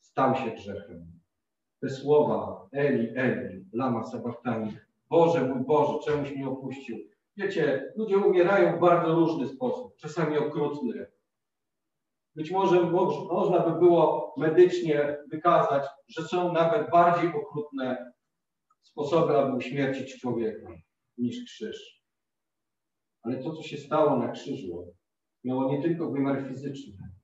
stał 0.00 0.36
się 0.36 0.50
grzechem. 0.50 1.20
Te 1.80 1.90
słowa 1.90 2.68
Eli, 2.72 3.08
Eli, 3.16 3.64
lama 3.72 4.04
sabachtani, 4.04 4.76
Boże 5.10 5.48
mój 5.48 5.64
Boże, 5.64 6.04
czemuś 6.04 6.30
mnie 6.30 6.48
opuścił. 6.48 6.98
Wiecie, 7.36 7.92
ludzie 7.96 8.18
umierają 8.18 8.76
w 8.76 8.80
bardzo 8.80 9.14
różny 9.14 9.48
sposób, 9.48 9.96
czasami 9.96 10.38
okrutny, 10.38 11.06
być 12.34 12.50
może 12.50 12.82
można 13.30 13.60
by 13.60 13.78
było 13.78 14.34
medycznie 14.36 15.18
wykazać, 15.30 15.84
że 16.08 16.28
są 16.28 16.52
nawet 16.52 16.90
bardziej 16.90 17.32
okrutne 17.34 18.12
sposoby, 18.82 19.38
aby 19.38 19.56
uśmiercić 19.56 20.20
człowieka 20.20 20.68
niż 21.18 21.44
krzyż. 21.44 22.04
Ale 23.22 23.42
to, 23.42 23.52
co 23.52 23.62
się 23.62 23.76
stało 23.76 24.16
na 24.16 24.28
krzyżu, 24.28 24.94
miało 25.44 25.72
nie 25.72 25.82
tylko 25.82 26.10
wymiar 26.10 26.48
fizyczny. 26.48 27.14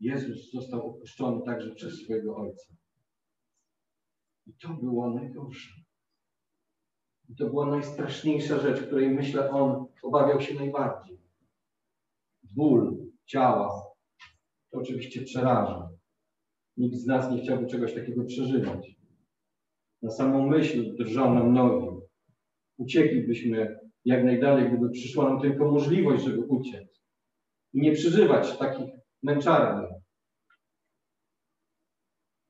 Jezus 0.00 0.50
został 0.52 0.90
opuszczony 0.90 1.42
także 1.44 1.74
przez 1.74 2.02
swojego 2.02 2.36
Ojca. 2.36 2.74
I 4.46 4.52
to 4.54 4.68
było 4.68 5.10
najgorsze. 5.10 5.72
I 7.28 7.36
to 7.36 7.46
była 7.46 7.66
najstraszniejsza 7.66 8.58
rzecz, 8.58 8.86
której 8.86 9.10
myślę 9.10 9.50
on 9.50 9.86
obawiał 10.02 10.40
się 10.40 10.54
najbardziej. 10.54 11.18
Ból, 12.42 13.03
ciała. 13.26 13.82
To 14.70 14.78
oczywiście 14.78 15.22
przeraża. 15.22 15.88
Nikt 16.76 16.96
z 16.96 17.06
nas 17.06 17.30
nie 17.30 17.42
chciałby 17.42 17.66
czegoś 17.66 17.94
takiego 17.94 18.24
przeżywać. 18.24 18.90
Na 20.02 20.10
samą 20.10 20.46
myśl 20.46 20.96
drżą 20.96 21.34
nam 21.34 21.52
nogi. 21.52 21.88
Ucieklibyśmy 22.78 23.78
jak 24.04 24.24
najdalej, 24.24 24.68
gdyby 24.68 24.90
przyszła 24.90 25.28
nam 25.28 25.40
tylko 25.40 25.70
możliwość, 25.70 26.24
żeby 26.24 26.40
uciec. 26.40 27.02
I 27.72 27.80
nie 27.80 27.92
przeżywać 27.92 28.58
takich 28.58 28.94
męczarni. 29.22 29.86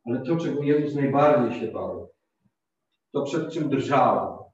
Ale 0.05 0.23
to, 0.23 0.37
czego 0.37 0.63
Jezus 0.63 0.95
najbardziej 0.95 1.61
się 1.61 1.73
bał, 1.73 2.09
to 3.13 3.23
przed 3.23 3.53
czym 3.53 3.69
drżał, 3.69 4.45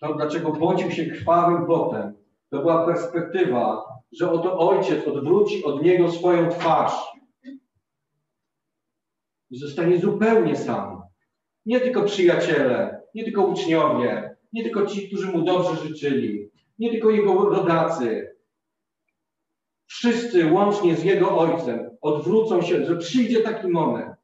to 0.00 0.14
dlaczego 0.14 0.52
błądził 0.52 0.90
się 0.90 1.06
krwawym 1.06 1.66
potem, 1.66 2.21
to 2.52 2.58
była 2.58 2.86
perspektywa 2.86 3.92
że 4.12 4.30
oto 4.30 4.58
ojciec 4.58 5.08
odwróci 5.08 5.64
od 5.64 5.82
niego 5.82 6.10
swoją 6.10 6.48
twarz. 6.48 6.92
I 9.50 9.58
zostanie 9.58 9.98
zupełnie 9.98 10.56
sam. 10.56 11.02
Nie 11.66 11.80
tylko 11.80 12.02
przyjaciele, 12.02 13.02
nie 13.14 13.24
tylko 13.24 13.46
uczniowie, 13.46 14.36
nie 14.52 14.62
tylko 14.62 14.86
ci, 14.86 15.08
którzy 15.08 15.32
mu 15.32 15.42
dobrze 15.42 15.88
życzyli, 15.88 16.50
nie 16.78 16.90
tylko 16.90 17.10
jego 17.10 17.50
rodacy. 17.50 18.36
Wszyscy 19.86 20.52
łącznie 20.52 20.96
z 20.96 21.04
jego 21.04 21.38
ojcem 21.38 21.90
odwrócą 22.00 22.62
się, 22.62 22.86
że 22.86 22.96
przyjdzie 22.96 23.40
taki 23.40 23.68
moment, 23.68 24.14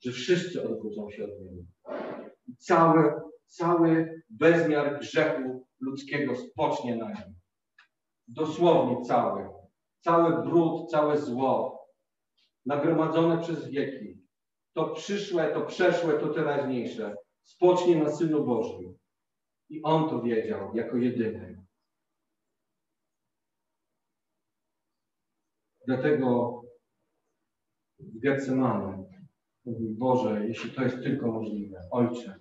że 0.00 0.12
wszyscy 0.12 0.68
odwrócą 0.68 1.10
się 1.10 1.24
od 1.24 1.30
niego. 1.30 1.62
I 2.48 2.56
cały, 2.56 3.12
cały 3.50 4.22
bezmiar 4.30 5.00
grzechu 5.00 5.66
ludzkiego 5.80 6.36
spocznie 6.36 6.96
na 6.96 7.08
nim. 7.08 7.34
Dosłownie 8.28 9.04
cały. 9.04 9.48
Cały 10.00 10.42
brud, 10.42 10.90
całe 10.90 11.18
zło, 11.18 11.86
nagromadzone 12.66 13.42
przez 13.42 13.68
wieki. 13.68 14.20
To 14.72 14.94
przyszłe, 14.94 15.52
to 15.54 15.60
przeszłe, 15.60 16.18
to 16.18 16.28
teraźniejsze. 16.28 17.16
Spocznie 17.42 17.96
na 17.96 18.10
Synu 18.10 18.44
Bożym. 18.44 18.98
I 19.68 19.82
On 19.82 20.10
to 20.10 20.22
wiedział 20.22 20.76
jako 20.76 20.96
jedyny. 20.96 21.64
Dlatego 25.86 26.60
w 27.98 28.18
Getsemane 28.18 29.04
mówi, 29.64 29.88
Boże, 29.88 30.46
jeśli 30.48 30.70
to 30.70 30.82
jest 30.82 31.02
tylko 31.02 31.26
możliwe, 31.26 31.88
Ojcze, 31.90 32.39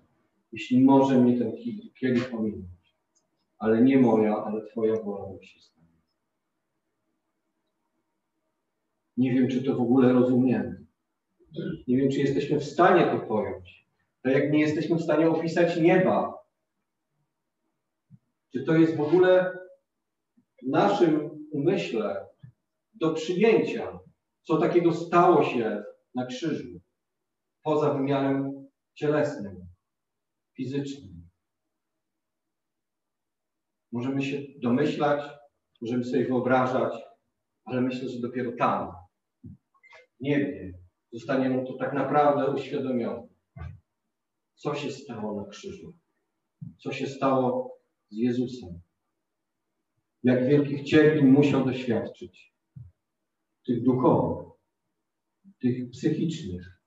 jeśli 0.51 0.82
może 0.82 1.22
mnie 1.22 1.39
ten 1.39 1.51
kielich 2.00 2.34
ominąć, 2.34 2.96
ale 3.58 3.82
nie 3.82 3.98
moja, 3.98 4.44
ale 4.44 4.65
Twoja 4.65 5.03
wola 5.03 5.34
mi 5.34 5.46
się 5.46 5.60
stanie. 5.60 5.88
Nie 9.18 9.34
wiem, 9.34 9.48
czy 9.48 9.63
to 9.63 9.75
w 9.75 9.82
ogóle 9.82 10.13
rozumiemy. 10.13 10.86
Nie 11.88 11.98
wiem, 11.98 12.12
czy 12.12 12.20
jesteśmy 12.20 12.60
w 12.60 12.63
stanie 12.63 13.06
to 13.06 13.27
pojąć. 13.27 13.88
Tak 14.22 14.34
jak 14.34 14.51
nie 14.51 14.60
jesteśmy 14.60 14.96
w 14.96 15.01
stanie 15.01 15.29
opisać 15.29 15.77
nieba. 15.77 16.39
Czy 18.53 18.63
to 18.63 18.75
jest 18.75 18.96
w 18.96 19.01
ogóle 19.01 19.58
w 20.63 20.68
naszym 20.68 21.29
umyśle 21.51 22.25
do 22.94 23.13
przyjęcia, 23.13 24.00
co 24.41 24.58
takiego 24.58 24.94
stało 24.94 25.44
się 25.44 25.84
na 26.15 26.25
krzyżu, 26.25 26.79
poza 27.63 27.94
wymiarem 27.94 28.68
cielesnym, 28.94 29.68
fizycznym. 30.60 31.30
Możemy 33.92 34.22
się 34.22 34.42
domyślać, 34.62 35.32
możemy 35.82 36.04
sobie 36.04 36.28
wyobrażać, 36.28 36.94
ale 37.66 37.82
myślę, 37.82 38.10
że 38.10 38.20
dopiero 38.20 38.51
tam, 38.60 38.92
w 40.20 40.22
niebie, 40.22 40.74
zostanie 41.13 41.50
nam 41.50 41.66
to 41.66 41.74
tak 41.74 41.94
naprawdę 41.94 42.51
uświadomione. 42.51 43.28
Co 44.56 44.75
się 44.75 44.92
stało 44.92 45.42
na 45.42 45.50
krzyżu? 45.50 45.98
Co 46.78 46.92
się 46.92 47.08
stało 47.08 47.78
z 48.10 48.18
Jezusem? 48.18 48.82
Jak 50.24 50.48
wielkich 50.48 50.84
cierpień 50.84 51.25
musiał 51.25 51.66
doświadczyć? 51.66 52.54
Tych 53.66 53.84
duchowych, 53.84 54.48
tych 55.62 55.89
psychicznych. 55.89 56.78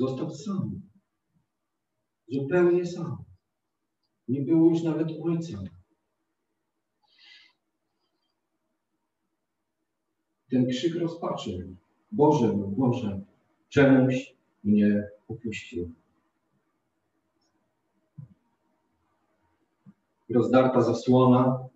Został 0.00 0.30
sam. 0.30 0.80
Zupełnie 2.28 2.86
sam. 2.86 3.24
Nie 4.28 4.40
było 4.42 4.70
już 4.70 4.82
nawet 4.82 5.08
ojca. 5.22 5.58
ten 10.50 10.66
krzyk 10.66 10.94
rozpaczy. 10.94 11.76
Boże, 12.12 12.52
Boże, 12.76 13.20
czemuś 13.68 14.34
mnie 14.64 15.08
upuścił. 15.28 15.92
Rozdarta 20.30 20.80
zasłona, 20.80 21.68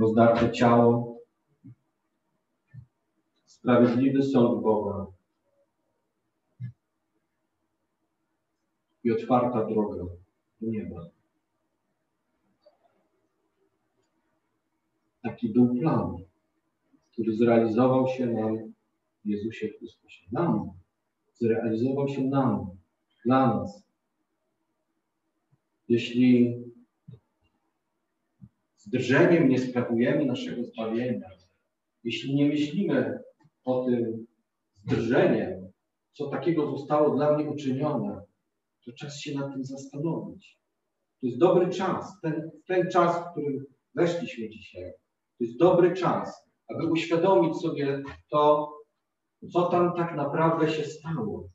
rozdarte 0.00 0.52
ciało, 0.52 1.18
sprawiedliwy 3.46 4.22
sąd 4.22 4.62
Boga 4.62 5.06
i 9.04 9.12
otwarta 9.12 9.66
droga 9.66 9.96
do 9.96 10.16
nieba. 10.60 11.10
Taki 15.22 15.48
był 15.48 15.74
plan 15.74 16.16
który 17.12 17.36
zrealizował 17.36 18.08
się 18.08 18.26
nam 18.26 18.72
w 19.24 19.28
Jezusie 19.28 19.68
Chrystusie. 19.68 20.26
Nam. 20.32 20.70
Zrealizował 21.34 22.08
się 22.08 22.22
nam, 22.24 22.66
dla 23.24 23.46
nas. 23.46 23.82
Jeśli 25.88 26.54
z 28.76 28.88
drżeniem 28.88 29.48
nie 29.48 29.58
sprawujemy 29.58 30.24
naszego 30.24 30.64
zbawienia, 30.64 31.28
jeśli 32.04 32.34
nie 32.34 32.46
myślimy 32.46 33.18
o 33.64 33.84
tym 33.84 34.26
z 34.74 34.84
drżeniem, 34.84 35.70
co 36.12 36.26
takiego 36.26 36.78
zostało 36.78 37.16
dla 37.16 37.36
mnie 37.36 37.50
uczynione, 37.50 38.22
to 38.84 38.92
czas 38.92 39.20
się 39.20 39.34
nad 39.34 39.52
tym 39.52 39.64
zastanowić. 39.64 40.58
To 41.20 41.26
jest 41.26 41.38
dobry 41.38 41.70
czas, 41.70 42.20
ten, 42.22 42.50
ten 42.66 42.90
czas, 42.90 43.16
w 43.16 43.30
którym 43.30 43.64
weszliśmy 43.94 44.50
dzisiaj. 44.50 44.92
To 45.38 45.44
jest 45.44 45.58
dobry 45.58 45.94
czas, 45.94 46.50
aby 46.68 46.86
uświadomić 46.86 47.56
sobie 47.56 48.02
to, 48.30 48.72
co 49.52 49.68
tam 49.68 49.96
tak 49.96 50.16
naprawdę 50.16 50.70
się 50.70 50.84
stało. 50.84 51.48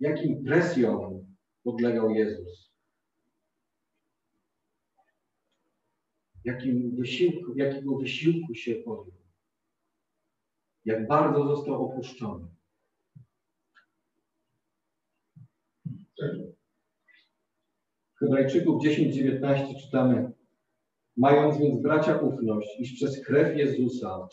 Jakim 0.00 0.44
presjom 0.44 1.26
podlegał 1.64 2.10
Jezus. 2.10 2.72
Jakim 6.44 6.96
wysiłku, 6.96 7.54
jakiego 7.56 7.96
wysiłku 7.96 8.54
się 8.54 8.74
podjął. 8.74 9.18
Jak 10.84 11.08
bardzo 11.08 11.56
został 11.56 11.86
opuszczony. 11.86 12.57
Hebrajczyków 18.20 18.82
10-19 18.82 19.80
czytamy 19.82 20.32
Mając 21.18 21.58
więc 21.58 21.82
bracia 21.82 22.16
ufność, 22.16 22.80
iż 22.80 22.92
przez 22.92 23.24
krew 23.26 23.58
Jezusa 23.58 24.28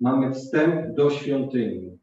mamy 0.00 0.34
wstęp 0.34 0.96
do 0.96 1.10
świątyni, 1.10 1.98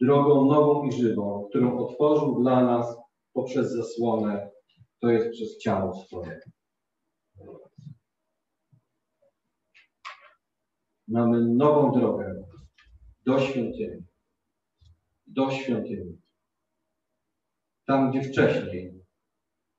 drogą 0.00 0.44
nową 0.44 0.84
i 0.84 0.92
żywą, 0.92 1.46
którą 1.50 1.78
otworzył 1.78 2.42
dla 2.42 2.64
nas 2.64 2.96
poprzez 3.32 3.72
zasłonę, 3.72 4.50
to 5.00 5.10
jest 5.10 5.30
przez 5.30 5.58
ciało 5.58 5.94
swoje. 5.94 6.40
Mamy 11.08 11.48
nową 11.48 11.92
drogę 11.92 12.44
do 13.26 13.40
świątyni. 13.40 14.04
Do 15.26 15.50
świątyni. 15.50 16.18
Tam, 17.86 18.10
gdzie 18.10 18.22
wcześniej 18.22 18.93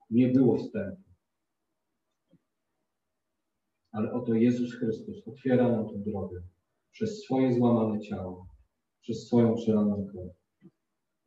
nie 0.09 0.27
było 0.27 0.57
wstępu. 0.57 1.01
Ale 3.91 4.13
oto 4.13 4.33
Jezus 4.33 4.75
Chrystus 4.75 5.27
otwiera 5.27 5.69
nam 5.69 5.89
tę 5.89 5.97
drogę 5.97 6.41
przez 6.91 7.23
swoje 7.23 7.53
złamane 7.53 7.99
ciało, 7.99 8.47
przez 9.01 9.27
swoją 9.27 9.55
przelaną 9.55 10.07
krew. 10.11 10.31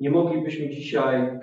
Nie 0.00 0.10
moglibyśmy 0.10 0.70
dzisiaj 0.70 1.38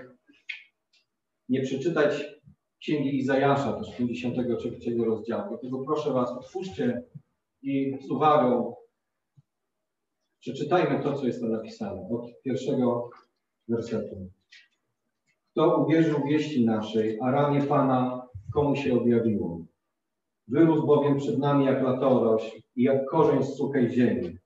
nie 1.49 1.61
przeczytać 1.61 2.35
Księgi 2.79 3.17
Izajasza, 3.17 3.73
też 3.73 3.97
53 3.97 4.95
rozdziału. 5.05 5.49
Dlatego 5.49 5.83
proszę 5.85 6.13
Was, 6.13 6.31
otwórzcie 6.31 7.03
i 7.61 7.97
z 8.07 8.11
uwagą 8.11 8.75
przeczytajmy 10.39 11.03
to, 11.03 11.13
co 11.13 11.27
jest 11.27 11.41
tam 11.41 11.51
napisane 11.51 12.07
od 12.09 12.41
pierwszego 12.43 13.09
wersetu. 13.67 14.29
Kto 15.55 15.77
uwierzył 15.77 16.19
wieści 16.27 16.65
naszej, 16.65 17.19
a 17.21 17.31
ramię 17.31 17.61
Pana 17.61 18.27
komu 18.53 18.75
się 18.75 18.93
objawiło? 18.93 19.65
Wyrósł 20.47 20.87
bowiem 20.87 21.17
przed 21.17 21.39
nami 21.39 21.65
jak 21.65 21.83
latorość 21.83 22.61
i 22.75 22.83
jak 22.83 23.05
korzeń 23.05 23.43
z 23.43 23.55
suchej 23.55 23.89
ziemi. 23.89 24.37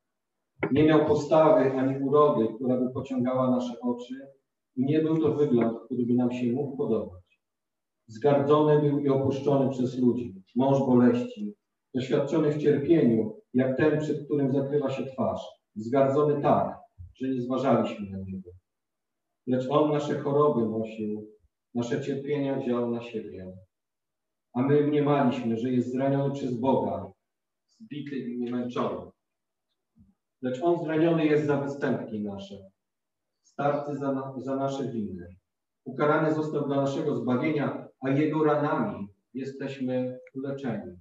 Nie 0.72 0.84
miał 0.84 1.06
postawy 1.06 1.72
ani 1.72 2.04
urody, 2.04 2.48
która 2.56 2.78
by 2.78 2.90
pociągała 2.90 3.52
nasze 3.52 3.80
oczy 3.82 4.14
i 4.76 4.86
nie 4.86 5.00
był 5.00 5.18
to 5.18 5.34
wygląd, 5.34 5.80
który 5.86 6.06
by 6.06 6.14
nam 6.14 6.32
się 6.32 6.52
mógł 6.52 6.78
podobać. 6.78 7.42
Zgardzony 8.08 8.90
był 8.90 9.00
i 9.00 9.10
opuszczony 9.10 9.70
przez 9.70 10.00
ludzi, 10.00 10.44
mąż 10.56 10.80
boleści, 10.80 11.54
doświadczony 11.94 12.52
w 12.52 12.58
cierpieniu, 12.58 13.42
jak 13.54 13.78
ten, 13.78 14.00
przed 14.00 14.26
którym 14.26 14.52
zakrywa 14.52 14.90
się 14.90 15.06
twarz. 15.06 15.42
Zgardzony 15.76 16.42
tak, 16.42 16.78
że 17.16 17.30
nie 17.30 17.42
zważaliśmy 17.42 18.10
na 18.10 18.18
niego. 18.18 18.59
Lecz 19.48 19.70
on 19.70 19.92
nasze 19.92 20.20
choroby 20.20 20.80
nosił, 20.80 21.28
nasze 21.76 22.02
cierpienia 22.02 22.60
wziął 22.60 22.92
na 22.92 23.02
siebie 23.02 23.54
a 24.54 24.62
my 24.62 24.88
mniemaliśmy, 24.88 25.58
że 25.58 25.72
jest 25.72 25.92
zraniony 25.92 26.34
przez 26.34 26.60
Boga, 26.60 27.12
zbity 27.68 28.16
i 28.16 28.38
umęczony. 28.38 29.12
Lecz 30.42 30.64
On 30.64 30.84
zraniony 30.84 31.26
jest 31.26 31.46
za 31.46 31.62
występki 31.62 32.24
nasze, 32.24 32.56
starty 33.42 33.98
za, 33.98 34.14
na, 34.14 34.34
za 34.38 34.56
nasze 34.56 34.92
winy. 34.92 35.36
Ukarany 35.86 36.34
został 36.34 36.68
dla 36.68 36.76
naszego 36.76 37.16
zbawienia, 37.16 37.88
a 38.02 38.10
Jego 38.10 38.44
ranami 38.44 39.08
jesteśmy 39.34 40.20
uleczeni. 40.36 41.00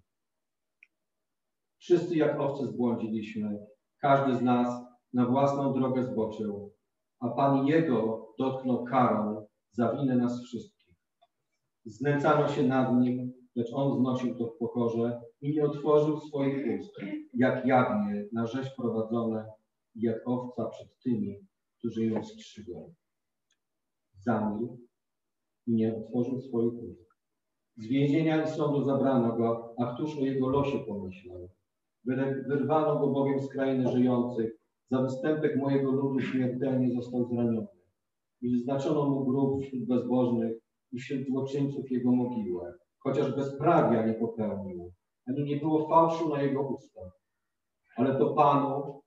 Wszyscy 1.79 2.17
jak 2.17 2.41
owce 2.41 2.67
zbłądziliśmy, 2.67 3.67
każdy 4.01 4.37
z 4.37 4.43
nas 4.43 4.85
na 5.13 5.27
własną 5.27 5.73
drogę 5.73 6.05
zboczył, 6.05 6.73
a 7.21 7.29
Pan 7.29 7.67
Jego 7.67 8.29
dotknął 8.39 8.85
karą 8.85 9.47
za 9.73 9.93
winę 9.93 10.17
nas 10.17 10.43
wszystkich. 10.43 10.95
Znęcano 11.85 12.49
się 12.49 12.63
nad 12.63 13.01
Nim, 13.01 13.33
lecz 13.57 13.73
On 13.73 13.99
znosił 13.99 14.35
to 14.35 14.47
w 14.47 14.59
pokorze 14.59 15.21
i 15.41 15.55
nie 15.55 15.65
otworzył 15.65 16.21
swoich 16.21 16.81
ust, 16.81 16.93
jak 17.35 17.67
jagnie 17.67 18.25
na 18.33 18.47
rzeź 18.47 18.71
prowadzone, 18.77 19.53
jak 19.95 20.29
owca 20.29 20.65
przed 20.65 20.89
tymi, 21.05 21.47
którzy 21.79 22.07
ją 22.07 22.25
strzygą. 22.25 22.95
Zamilkł 24.15 24.79
i 25.67 25.75
nie 25.75 25.97
otworzył 25.97 26.41
swoich 26.41 26.73
ust. 26.73 27.09
Z 27.77 27.87
więzienia 27.87 28.45
i 28.45 28.49
sądu 28.49 28.85
zabrano 28.85 29.37
go, 29.37 29.75
a 29.79 29.95
któż 29.95 30.19
o 30.19 30.21
jego 30.21 30.49
losie 30.49 30.79
pomyślał? 30.79 31.49
Wyrwano 32.49 32.99
go 32.99 33.07
bowiem 33.07 33.41
z 33.41 33.49
krainy 33.49 33.93
żyjących, 33.93 34.58
za 34.91 35.03
występek 35.03 35.57
mojego 35.57 35.93
ludu 35.93 36.21
śmiertelnie 36.21 36.95
został 36.95 37.25
zraniony. 37.25 37.67
I 38.43 38.51
wyznaczono 38.51 39.11
mu 39.11 39.25
grób 39.25 39.63
wśród 39.63 39.87
bezbożnych 39.87 40.57
i 40.93 40.99
wśród 40.99 41.27
złoczyńców 41.27 41.91
jego 41.91 42.13
mogiłę, 42.13 42.75
chociaż 42.99 43.37
bezprawia 43.37 44.07
nie 44.07 44.15
popełnił, 44.15 44.93
ani 45.29 45.45
nie 45.45 45.57
było 45.57 45.89
fałszu 45.89 46.29
na 46.29 46.43
jego 46.43 46.69
ustach. 46.69 47.13
Ale 47.97 48.19
to 48.19 48.35
Panu 48.35 49.01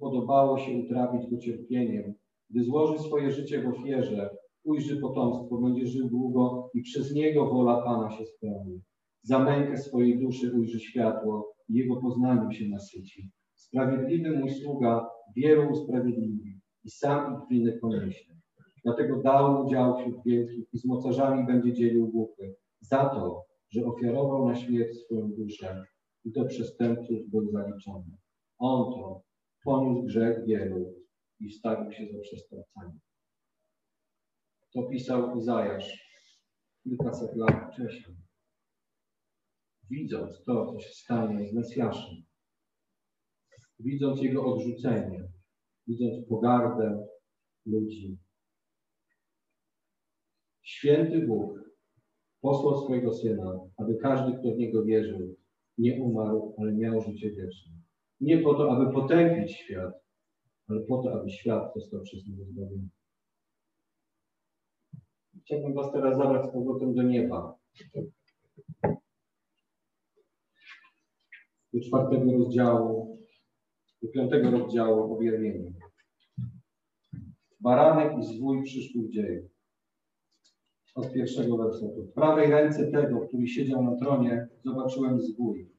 podobało 0.00 0.58
się 0.58 0.72
utrapić 0.78 1.30
go 1.30 1.38
cierpieniem, 1.38 2.14
gdy 2.50 2.64
złoży 2.64 2.98
swoje 2.98 3.30
życie 3.30 3.62
w 3.62 3.68
ofierze, 3.68 4.36
ujrzy 4.64 5.00
potomstwo, 5.00 5.58
będzie 5.58 5.86
żył 5.86 6.08
długo 6.08 6.70
i 6.74 6.82
przez 6.82 7.14
niego 7.14 7.46
wola 7.46 7.82
Pana 7.82 8.10
się 8.10 8.24
spełni. 8.26 8.80
Za 9.22 9.38
mękę 9.38 9.76
swojej 9.76 10.18
duszy 10.20 10.52
ujrzy 10.58 10.80
światło 10.80 11.54
i 11.68 11.74
jego 11.74 11.96
poznaniem 11.96 12.52
się 12.52 12.68
nasyci. 12.68 13.30
Sprawiedliwy 13.68 14.38
mój 14.38 14.50
sługa 14.50 15.10
wielu 15.36 15.70
usprawiedliwi 15.70 16.60
i 16.84 16.90
sam 16.90 17.34
ich 17.34 17.48
winy 17.50 17.78
poniesie. 17.80 18.34
Dlatego 18.84 19.22
dał 19.22 19.52
mu 19.52 19.70
dział 19.70 19.98
wśród 19.98 20.24
wielkich 20.26 20.64
i 20.72 20.78
z 20.78 20.84
mocarzami 20.84 21.46
będzie 21.46 21.72
dzielił 21.72 22.08
głupy. 22.08 22.54
Za 22.80 23.08
to, 23.08 23.44
że 23.70 23.84
ofiarował 23.84 24.48
na 24.48 24.54
śmierć 24.54 24.98
swoją 24.98 25.30
duszę 25.32 25.84
i 26.24 26.32
do 26.32 26.44
przestępców 26.44 27.30
był 27.30 27.50
zaliczony. 27.50 28.16
On 28.58 28.92
to 28.94 29.22
poniósł 29.64 30.02
grzech 30.06 30.44
wielu 30.46 30.94
i 31.40 31.50
stawił 31.50 31.92
się 31.92 32.06
za 32.12 32.18
przestępcami. 32.18 32.98
To 34.74 34.82
pisał 34.82 35.36
Izajasz 35.36 36.08
kilkaset 36.82 37.36
lat 37.36 37.72
wcześniej. 37.72 38.16
Widząc 39.90 40.44
to, 40.44 40.72
co 40.72 40.80
się 40.80 40.90
stanie 40.90 41.48
z 41.48 41.54
Mesjaszem, 41.54 42.27
widząc 43.78 44.22
jego 44.22 44.54
odrzucenie, 44.54 45.28
widząc 45.86 46.28
pogardę 46.28 47.06
ludzi. 47.66 48.18
Święty 50.62 51.26
Bóg 51.26 51.70
posłał 52.40 52.84
swojego 52.84 53.14
Syna, 53.14 53.58
aby 53.76 53.96
każdy, 53.96 54.38
kto 54.38 54.54
w 54.54 54.58
Niego 54.58 54.84
wierzył, 54.84 55.36
nie 55.78 56.02
umarł, 56.02 56.54
ale 56.58 56.72
miał 56.72 57.00
życie 57.00 57.30
wieczne. 57.30 57.72
Nie 58.20 58.38
po 58.38 58.54
to, 58.54 58.72
aby 58.72 58.92
potępić 58.92 59.52
świat, 59.56 59.94
ale 60.68 60.80
po 60.80 61.02
to, 61.02 61.20
aby 61.20 61.30
świat 61.30 61.74
został 61.74 62.02
przez 62.02 62.26
Niego 62.26 62.44
zbawiony. 62.44 62.88
Chciałbym 65.44 65.74
Was 65.74 65.92
teraz 65.92 66.18
zabrać 66.18 66.46
z 66.46 66.52
powrotem 66.52 66.94
do 66.94 67.02
nieba. 67.02 67.58
Do 71.72 71.80
czwartego 71.80 72.32
rozdziału 72.32 73.17
do 74.02 74.08
piątego 74.08 74.50
rozdziału 74.50 75.14
objawienia. 75.14 75.70
Baranek 77.60 78.18
i 78.18 78.22
zwój 78.22 78.62
przyszłych 78.62 79.10
dziejów. 79.10 79.50
Od 80.94 81.12
pierwszego 81.12 81.56
wersetu. 81.56 82.02
W 82.02 82.12
prawej 82.12 82.50
ręce 82.50 82.90
tego, 82.90 83.20
który 83.20 83.48
siedział 83.48 83.84
na 83.84 83.96
tronie, 83.96 84.48
zobaczyłem 84.64 85.20
zwój. 85.20 85.70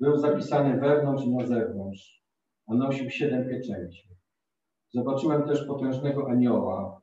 Był 0.00 0.16
zapisany 0.16 0.80
wewnątrz 0.80 1.24
i 1.24 1.30
na 1.30 1.46
zewnątrz, 1.46 2.24
a 2.66 2.74
nosił 2.74 3.10
siedem 3.10 3.48
pieczęci. 3.48 4.08
Zobaczyłem 4.90 5.42
też 5.42 5.66
potężnego 5.66 6.30
anioła. 6.30 7.00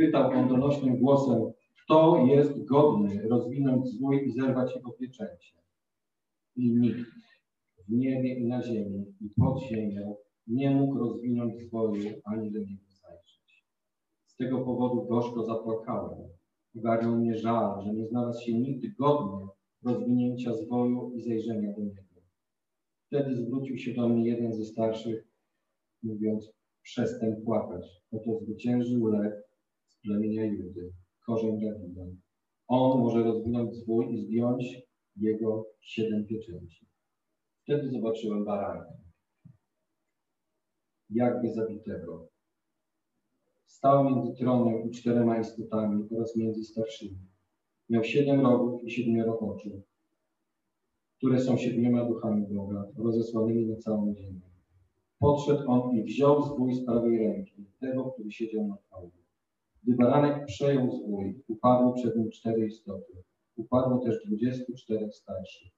Pytał 0.00 0.30
on 0.30 0.48
donośnym 0.48 0.96
głosem, 0.96 1.52
kto 1.84 2.26
jest 2.26 2.64
godny 2.64 3.28
rozwinąć 3.28 3.88
zwój 3.88 4.28
i 4.28 4.32
zerwać 4.32 4.74
jego 4.76 4.92
pieczęcie. 4.92 5.56
I 6.56 6.72
nikt 6.72 7.10
w 7.88 7.92
niebie 7.92 8.34
i 8.34 8.46
na 8.46 8.62
ziemi 8.62 9.14
i 9.20 9.30
pod 9.40 9.62
ziemią 9.62 10.16
nie 10.46 10.70
mógł 10.70 10.98
rozwinąć 10.98 11.54
zwoju 11.56 12.10
ani 12.24 12.52
do 12.52 12.58
niego 12.58 12.84
zajrzeć. 13.02 13.64
Z 14.26 14.36
tego 14.36 14.64
powodu 14.64 15.06
gorzko 15.06 15.44
zapłakałem. 15.44 16.28
Ogarnął 16.76 17.16
mnie 17.16 17.38
żal, 17.38 17.84
że 17.84 17.94
nie 17.94 18.06
znalazł 18.06 18.44
się 18.44 18.54
nigdy 18.54 18.88
godny 18.98 19.46
rozwinięcia 19.84 20.54
zwoju 20.54 21.12
i 21.14 21.22
zajrzenia 21.22 21.72
do 21.72 21.80
niego. 21.84 22.02
Wtedy 23.06 23.36
zwrócił 23.36 23.78
się 23.78 23.94
do 23.94 24.08
mnie 24.08 24.28
jeden 24.30 24.52
ze 24.52 24.64
starszych, 24.64 25.28
mówiąc, 26.02 26.50
przestań 26.82 27.30
płakać. 27.44 27.86
Oto 28.12 28.38
zwyciężył 28.38 29.06
lew 29.06 29.32
z 29.88 30.00
plemienia 30.00 30.44
Judy, 30.44 30.92
korzeń 31.26 31.60
Dawida. 31.60 32.02
On 32.68 33.00
może 33.00 33.22
rozwinąć 33.22 33.74
zwój 33.74 34.14
i 34.14 34.18
zdjąć 34.18 34.82
jego 35.16 35.66
siedem 35.80 36.26
pieczęci. 36.26 36.86
Wtedy 37.66 37.90
zobaczyłem 37.90 38.44
baranka, 38.44 38.92
jakby 41.10 41.52
zabitego. 41.52 42.28
Stał 43.66 44.04
między 44.04 44.34
tronem 44.34 44.88
i 44.88 44.90
czterema 44.90 45.40
istotami 45.40 46.08
oraz 46.16 46.36
między 46.36 46.64
starszymi. 46.64 47.18
Miał 47.90 48.04
siedem 48.04 48.40
rogów 48.40 48.84
i 48.84 48.90
siedmioro 48.90 49.38
oczu, 49.38 49.82
które 51.16 51.40
są 51.40 51.56
siedmioma 51.56 52.04
duchami 52.04 52.46
Boga, 52.46 52.86
rozesłanymi 52.96 53.66
na 53.66 53.76
całą 53.76 54.14
ziemię. 54.14 54.40
Podszedł 55.18 55.70
on 55.70 55.96
i 55.96 56.02
wziął 56.02 56.42
zwój 56.42 56.74
z 56.74 56.84
prawej 56.84 57.18
ręki, 57.18 57.66
tego, 57.80 58.04
który 58.04 58.32
siedział 58.32 58.68
na 58.68 58.76
tronie. 58.76 59.10
Gdy 59.82 59.96
baranek 59.96 60.46
przejął 60.46 60.90
zwój, 60.90 61.42
upadły 61.48 61.94
przed 61.94 62.16
nim 62.16 62.30
cztery 62.30 62.66
istoty. 62.66 63.22
Upadło 63.56 63.98
też 63.98 64.24
dwudziestu 64.26 64.74
czterech 64.74 65.14
starszych 65.14 65.76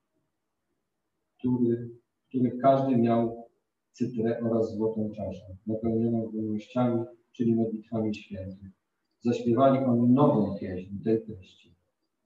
który, 1.39 1.91
których 2.29 2.59
każdy 2.63 2.97
miał 2.97 3.49
cytrę 3.93 4.41
oraz 4.45 4.75
złotą 4.75 5.11
czaszę, 5.17 5.57
napełnioną 5.67 6.31
wolnościami, 6.35 7.05
czyli 7.33 7.55
modlitwami 7.55 8.15
świętych. 8.15 8.71
Zaśpiewali 9.21 9.79
oni 9.79 10.13
nową 10.13 10.59
pieśń 10.61 11.03
tej 11.05 11.23
treści. 11.23 11.75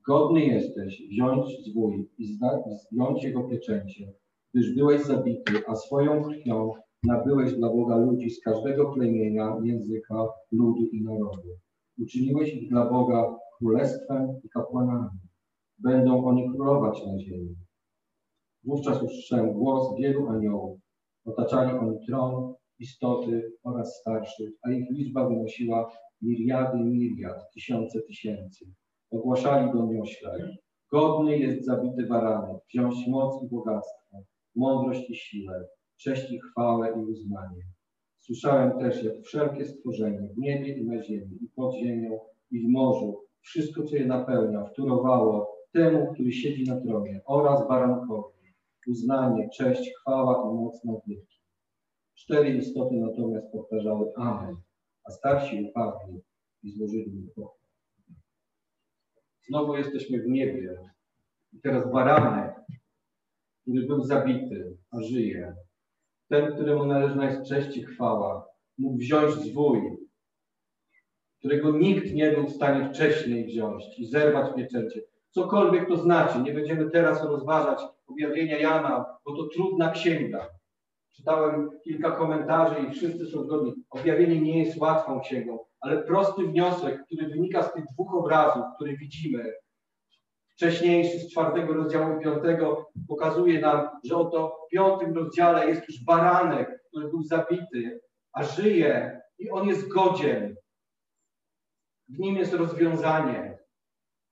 Godny 0.07 0.41
jesteś 0.41 1.03
wziąć 1.09 1.47
zwój 1.67 2.09
i 2.19 2.27
zdjąć 2.27 3.25
jego 3.25 3.45
pieczęcie, 3.45 4.13
gdyż 4.55 4.75
byłeś 4.75 5.03
zabity, 5.03 5.53
a 5.69 5.75
swoją 5.75 6.25
krwią 6.25 6.73
nabyłeś 7.05 7.55
dla 7.55 7.69
Boga 7.69 7.97
ludzi 7.97 8.31
z 8.31 8.41
każdego 8.41 8.93
plemienia, 8.93 9.57
języka, 9.63 10.27
ludu 10.53 10.87
i 10.93 11.03
narodu. 11.03 11.49
Uczyniłeś 11.99 12.55
ich 12.55 12.69
dla 12.69 12.91
Boga 12.91 13.39
królestwem 13.59 14.41
i 14.45 14.49
kapłanami. 14.49 15.19
Będą 15.79 16.25
oni 16.25 16.51
królować 16.51 17.07
na 17.07 17.19
ziemi. 17.19 17.55
Wówczas 18.65 19.03
usłyszałem 19.03 19.53
głos 19.53 19.97
wielu 19.99 20.29
aniołów. 20.29 20.81
Otaczali 21.25 21.79
oni 21.79 22.07
tron, 22.07 22.55
istoty 22.79 23.53
oraz 23.63 24.01
starszych, 24.01 24.51
a 24.63 24.71
ich 24.71 24.91
liczba 24.91 25.29
wynosiła 25.29 25.93
miliardy 26.23 26.79
miliard, 26.79 27.53
tysiące 27.55 28.03
tysięcy. 28.03 28.67
Ogłaszali 29.11 29.73
donioślaj. 29.73 30.41
Godny 30.93 31.39
jest 31.39 31.65
zabity 31.65 32.07
baranek, 32.07 32.57
wziąć 32.69 33.07
moc 33.09 33.43
i 33.43 33.49
bogactwo, 33.49 34.17
mądrość 34.57 35.11
i 35.11 35.15
siłę, 35.15 35.65
cześć 35.97 36.33
i 36.33 36.41
chwałę 36.41 36.89
i 36.97 37.11
uznanie. 37.11 37.63
Słyszałem 38.19 38.79
też, 38.79 39.05
jak 39.05 39.23
wszelkie 39.23 39.65
stworzenie 39.65 40.29
w 40.35 40.39
niebie 40.39 40.77
i 40.77 40.85
na 40.85 41.03
ziemi, 41.03 41.39
i 41.41 41.49
pod 41.57 41.75
ziemią, 41.75 42.19
i 42.51 42.61
w 42.61 42.69
morzu, 42.69 43.21
wszystko, 43.41 43.83
co 43.83 43.97
je 43.97 44.07
napełnia, 44.07 44.65
wtórowało 44.65 45.57
temu, 45.73 46.13
który 46.13 46.33
siedzi 46.33 46.65
na 46.65 46.81
tronie 46.81 47.21
oraz 47.27 47.69
barankowi 47.69 48.42
uznanie, 48.87 49.49
cześć, 49.57 49.91
chwała 50.01 50.51
i 50.51 50.55
moc 50.55 50.85
na 50.85 50.93
wieki. 51.07 51.39
Cztery 52.15 52.51
istoty 52.51 52.95
natomiast 52.95 53.53
powtarzały 53.53 54.13
Amen, 54.17 54.57
a 55.05 55.11
starsi 55.11 55.65
upadli 55.65 56.21
i 56.63 56.73
złożyli 56.73 57.11
mu 57.11 57.29
pokój. 57.35 57.63
Znowu 59.49 59.77
jesteśmy 59.77 60.23
w 60.23 60.27
niebie. 60.27 60.91
I 61.53 61.61
teraz 61.61 61.93
baranek, 61.93 62.55
który 63.63 63.87
był 63.87 64.05
zabity, 64.05 64.77
a 64.91 65.01
żyje. 65.01 65.57
ten, 66.29 66.55
któremu 66.55 66.87
należna 66.87 67.31
jest 67.31 67.49
cześć 67.49 67.77
i 67.77 67.85
chwała, 67.85 68.47
mógł 68.79 68.97
wziąć 68.97 69.35
zwój, 69.35 69.81
którego 71.39 71.79
nikt 71.79 72.13
nie 72.13 72.31
był 72.33 72.47
w 72.47 72.53
stanie 72.53 72.89
wcześniej 72.89 73.47
wziąć 73.47 73.99
i 73.99 74.07
zerwać 74.07 74.55
pieczęcie. 74.57 75.01
Cokolwiek 75.35 75.89
to 75.89 75.97
znaczy, 75.97 76.39
nie 76.39 76.53
będziemy 76.53 76.91
teraz 76.91 77.25
rozważać 77.25 77.81
objawienia 78.07 78.59
Jana, 78.59 79.05
bo 79.25 79.37
to 79.37 79.49
trudna 79.49 79.91
księga. 79.91 80.47
Czytałem 81.17 81.71
kilka 81.85 82.11
komentarzy 82.11 82.75
i 82.81 82.91
wszyscy 82.91 83.27
są 83.27 83.45
zgodni. 83.45 83.75
Objawienie 83.91 84.41
nie 84.41 84.65
jest 84.65 84.81
łatwą 84.81 85.21
księgą, 85.21 85.59
ale 85.81 86.03
prosty 86.03 86.43
wniosek, 86.43 87.05
który 87.07 87.27
wynika 87.27 87.63
z 87.63 87.73
tych 87.73 87.85
dwóch 87.93 88.15
obrazów, 88.15 88.63
które 88.77 88.97
widzimy, 88.97 89.53
wcześniejszy 90.49 91.19
z 91.19 91.33
czwartego 91.33 91.73
rozdziału 91.73 92.21
piątego, 92.21 92.91
pokazuje 93.09 93.61
nam, 93.61 93.89
że 94.05 94.17
oto 94.17 94.57
w 94.67 94.71
piątym 94.71 95.15
rozdziale 95.15 95.69
jest 95.69 95.89
już 95.89 96.05
baranek, 96.05 96.83
który 96.89 97.09
był 97.09 97.23
zabity, 97.23 98.01
a 98.33 98.43
żyje 98.43 99.21
i 99.39 99.51
on 99.51 99.69
jest 99.69 99.89
godzien. 99.89 100.57
W 102.09 102.19
nim 102.19 102.37
jest 102.37 102.55
rozwiązanie. 102.55 103.52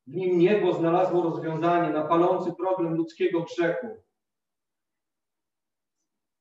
W 0.06 0.14
nim 0.14 0.38
niebo 0.38 0.74
znalazło 0.74 1.22
rozwiązanie 1.22 1.92
na 1.92 2.04
palący 2.04 2.52
problem 2.52 2.94
ludzkiego 2.94 3.40
grzechu. 3.40 4.02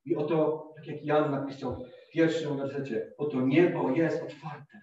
I 0.04 0.16
oto, 0.16 0.68
tak 0.76 0.86
jak 0.86 1.04
Jan 1.04 1.30
napisał 1.30 1.76
w 1.76 2.12
pierwszym 2.12 2.56
wersecie, 2.56 3.12
oto 3.18 3.40
niebo 3.40 3.90
jest 3.90 4.22
otwarte. 4.22 4.80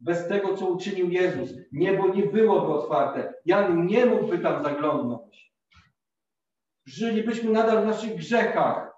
Bez 0.00 0.28
tego, 0.28 0.56
co 0.56 0.66
uczynił 0.66 1.10
Jezus, 1.10 1.50
niebo 1.72 2.08
nie 2.08 2.26
byłoby 2.26 2.66
otwarte. 2.66 3.34
Jan 3.44 3.86
nie 3.86 4.06
mógłby 4.06 4.38
tam 4.38 4.62
zaglądnąć. 4.62 5.54
Żylibyśmy 6.86 7.50
nadal 7.50 7.82
w 7.82 7.86
naszych 7.86 8.16
grzechach. 8.16 8.94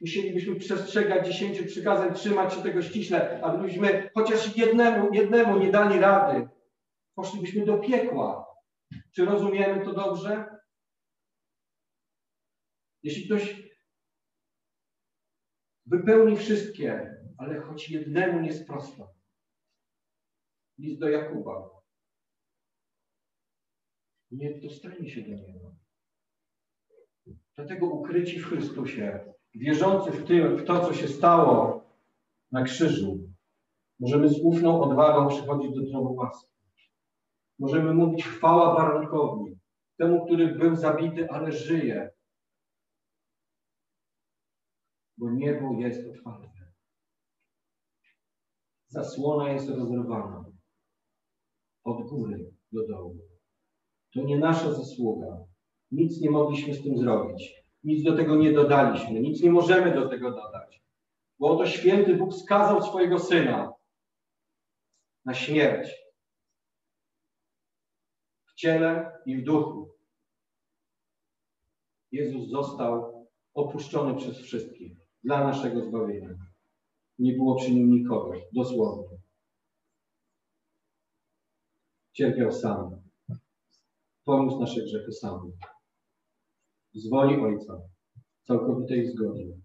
Musielibyśmy 0.00 0.56
przestrzegać 0.56 1.26
dziesięciu 1.26 1.64
przykazań, 1.64 2.14
trzymać 2.14 2.54
się 2.54 2.62
tego 2.62 2.82
ściśle, 2.82 3.40
a 3.42 3.56
gdybyśmy 3.56 4.10
chociaż 4.14 4.56
jednemu, 4.56 5.12
jednemu 5.12 5.58
nie 5.58 5.70
dali 5.70 6.00
rady, 6.00 6.48
poszlibyśmy 7.20 7.64
do 7.64 7.78
piekła. 7.78 8.46
Czy 9.14 9.24
rozumiemy 9.24 9.84
to 9.84 9.92
dobrze? 9.92 10.60
Jeśli 13.02 13.26
ktoś 13.26 13.70
wypełni 15.86 16.36
wszystkie, 16.36 17.16
ale 17.38 17.60
choć 17.60 17.90
jednemu 17.90 18.40
nie 18.40 18.52
sprosta. 18.52 19.08
List 20.78 21.00
do 21.00 21.08
Jakuba. 21.08 21.70
Nie 24.30 24.60
dostanie 24.60 25.10
się 25.10 25.22
do 25.22 25.28
niego. 25.28 25.76
Dlatego 27.56 27.86
ukryci 27.86 28.38
w 28.40 28.46
Chrystusie, 28.46 29.34
wierzący 29.54 30.10
w, 30.10 30.26
tym, 30.26 30.56
w 30.56 30.64
to, 30.64 30.86
co 30.86 30.94
się 30.94 31.08
stało 31.08 31.84
na 32.52 32.62
krzyżu, 32.62 33.18
możemy 34.00 34.28
z 34.28 34.40
ufną 34.42 34.82
odwagą 34.82 35.28
przychodzić 35.28 35.74
do 35.74 35.90
tronu 35.90 36.14
łaski. 36.14 36.49
Możemy 37.60 37.94
mówić 37.94 38.24
chwała 38.24 38.74
barankowi, 38.74 39.58
temu, 39.98 40.26
który 40.26 40.54
był 40.54 40.76
zabity, 40.76 41.30
ale 41.30 41.52
żyje. 41.52 42.10
Bo 45.16 45.30
niebo 45.30 45.72
jest 45.78 46.08
otwarte. 46.08 46.72
Zasłona 48.88 49.52
jest 49.52 49.68
rozerwana 49.68 50.44
od 51.84 52.08
góry 52.08 52.50
do 52.72 52.86
dołu. 52.86 53.18
To 54.14 54.22
nie 54.22 54.38
nasza 54.38 54.72
zasługa. 54.72 55.44
Nic 55.90 56.20
nie 56.20 56.30
mogliśmy 56.30 56.74
z 56.74 56.82
tym 56.82 56.98
zrobić. 56.98 57.54
Nic 57.84 58.04
do 58.04 58.16
tego 58.16 58.36
nie 58.36 58.52
dodaliśmy. 58.52 59.20
Nic 59.20 59.42
nie 59.42 59.50
możemy 59.50 59.94
do 59.94 60.08
tego 60.08 60.30
dodać. 60.30 60.82
Bo 61.38 61.50
oto 61.50 61.66
święty 61.66 62.16
Bóg 62.16 62.34
skazał 62.34 62.82
swojego 62.82 63.18
syna 63.18 63.72
na 65.24 65.34
śmierć 65.34 66.09
ciele 68.60 69.12
i 69.26 69.36
w 69.36 69.44
duchu. 69.44 69.90
Jezus 72.12 72.48
został 72.48 73.26
opuszczony 73.54 74.14
przez 74.14 74.38
wszystkich 74.38 74.96
dla 75.24 75.44
naszego 75.44 75.84
zbawienia. 75.84 76.34
Nie 77.18 77.32
było 77.32 77.56
przy 77.56 77.74
nim 77.74 77.90
nikogo, 77.90 78.32
dosłownie. 78.52 79.18
Cierpiał 82.12 82.52
sam. 82.52 83.02
Poniósł 84.24 84.60
nasze 84.60 84.82
grzechy 84.82 85.12
sam. 85.12 85.52
Z 86.94 87.10
woli 87.10 87.40
Ojca, 87.40 87.82
całkowitej 88.42 89.06
zgody. 89.06 89.60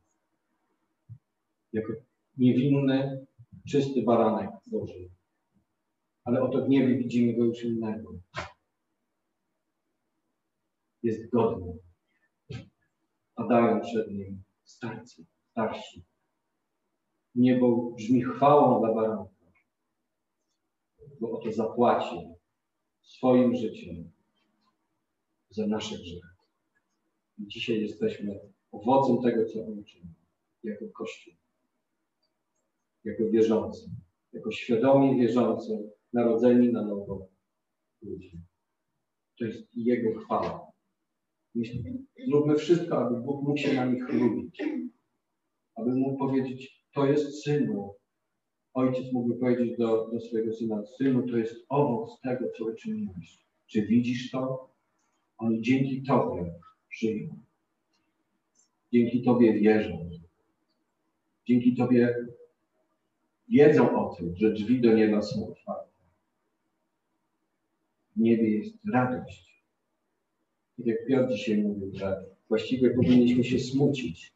Jako 1.73 1.93
niewinny, 2.37 3.25
czysty 3.69 4.03
baranek 4.03 4.49
Boży. 4.67 5.09
Ale 6.23 6.41
oto 6.41 6.65
w 6.65 6.69
niebie 6.69 6.97
widzimy 6.97 7.37
go 7.37 7.45
już 7.45 7.63
innego. 7.63 8.13
Jest 11.05 11.29
godny. 11.29 11.77
Padają 13.35 13.81
przed 13.81 14.11
nim 14.11 14.43
starcy, 14.63 15.25
starsi. 15.51 16.03
Niebo 17.35 17.91
brzmi 17.91 18.23
chwałą 18.23 18.79
dla 18.79 18.93
baranka, 18.93 19.51
bo 21.19 21.31
oto 21.31 21.51
zapłaci 21.51 22.15
swoim 23.01 23.55
życiem 23.55 24.11
za 25.49 25.67
nasze 25.67 25.95
grzechy. 25.95 26.35
I 27.37 27.47
dzisiaj 27.47 27.81
jesteśmy 27.81 28.39
owocem 28.71 29.23
tego, 29.23 29.45
co 29.45 29.65
On 29.65 29.79
uczynił, 29.79 30.13
jako 30.63 30.85
Kościół, 30.93 31.33
jako 33.03 33.23
wierzący, 33.31 33.89
jako 34.33 34.51
świadomie 34.51 35.15
wierzący, 35.15 35.91
narodzeni 36.13 36.71
na 36.71 36.85
nowo 36.85 37.27
ludzie. 38.01 38.37
To 39.39 39.45
jest 39.45 39.75
Jego 39.75 40.19
chwała. 40.19 40.74
Zróbmy 42.27 42.55
wszystko, 42.55 43.07
aby 43.07 43.21
Bóg 43.21 43.43
mógł 43.43 43.57
się 43.57 43.73
na 43.73 43.85
nich 43.85 44.05
chlubić. 44.05 44.63
Aby 45.75 45.95
mógł 45.95 46.17
powiedzieć, 46.17 46.85
to 46.93 47.05
jest 47.05 47.43
Synu. 47.43 47.93
Ojciec 48.73 49.13
mógłby 49.13 49.39
powiedzieć 49.39 49.77
do, 49.77 50.07
do 50.11 50.19
swojego 50.19 50.53
Syna, 50.53 50.85
Synu, 50.85 51.27
to 51.27 51.37
jest 51.37 51.65
owoc 51.69 52.21
tego, 52.21 52.45
co 52.57 52.65
uczyniłeś. 52.65 53.39
Czy 53.67 53.87
widzisz 53.87 54.31
to? 54.31 54.69
Oni 55.37 55.61
dzięki 55.61 56.03
Tobie 56.03 56.53
żyją. 56.89 57.37
Dzięki 58.93 59.23
Tobie 59.23 59.53
wierzą. 59.53 60.09
Dzięki 61.47 61.75
Tobie 61.75 62.15
wiedzą 63.49 64.05
o 64.05 64.15
tym, 64.15 64.35
że 64.35 64.53
drzwi 64.53 64.81
do 64.81 64.93
nieba 64.93 65.21
są 65.21 65.47
otwarte. 65.47 65.91
W 68.15 68.19
niebie 68.19 68.57
jest 68.57 68.75
radość. 68.93 69.54
Tak 70.77 70.85
jak 70.85 71.05
Piotr 71.07 71.33
dzisiaj 71.33 71.57
mówił, 71.57 71.91
że 71.93 72.25
właściwie 72.49 72.89
powinniśmy 72.89 73.43
się 73.43 73.59
smucić, 73.59 74.33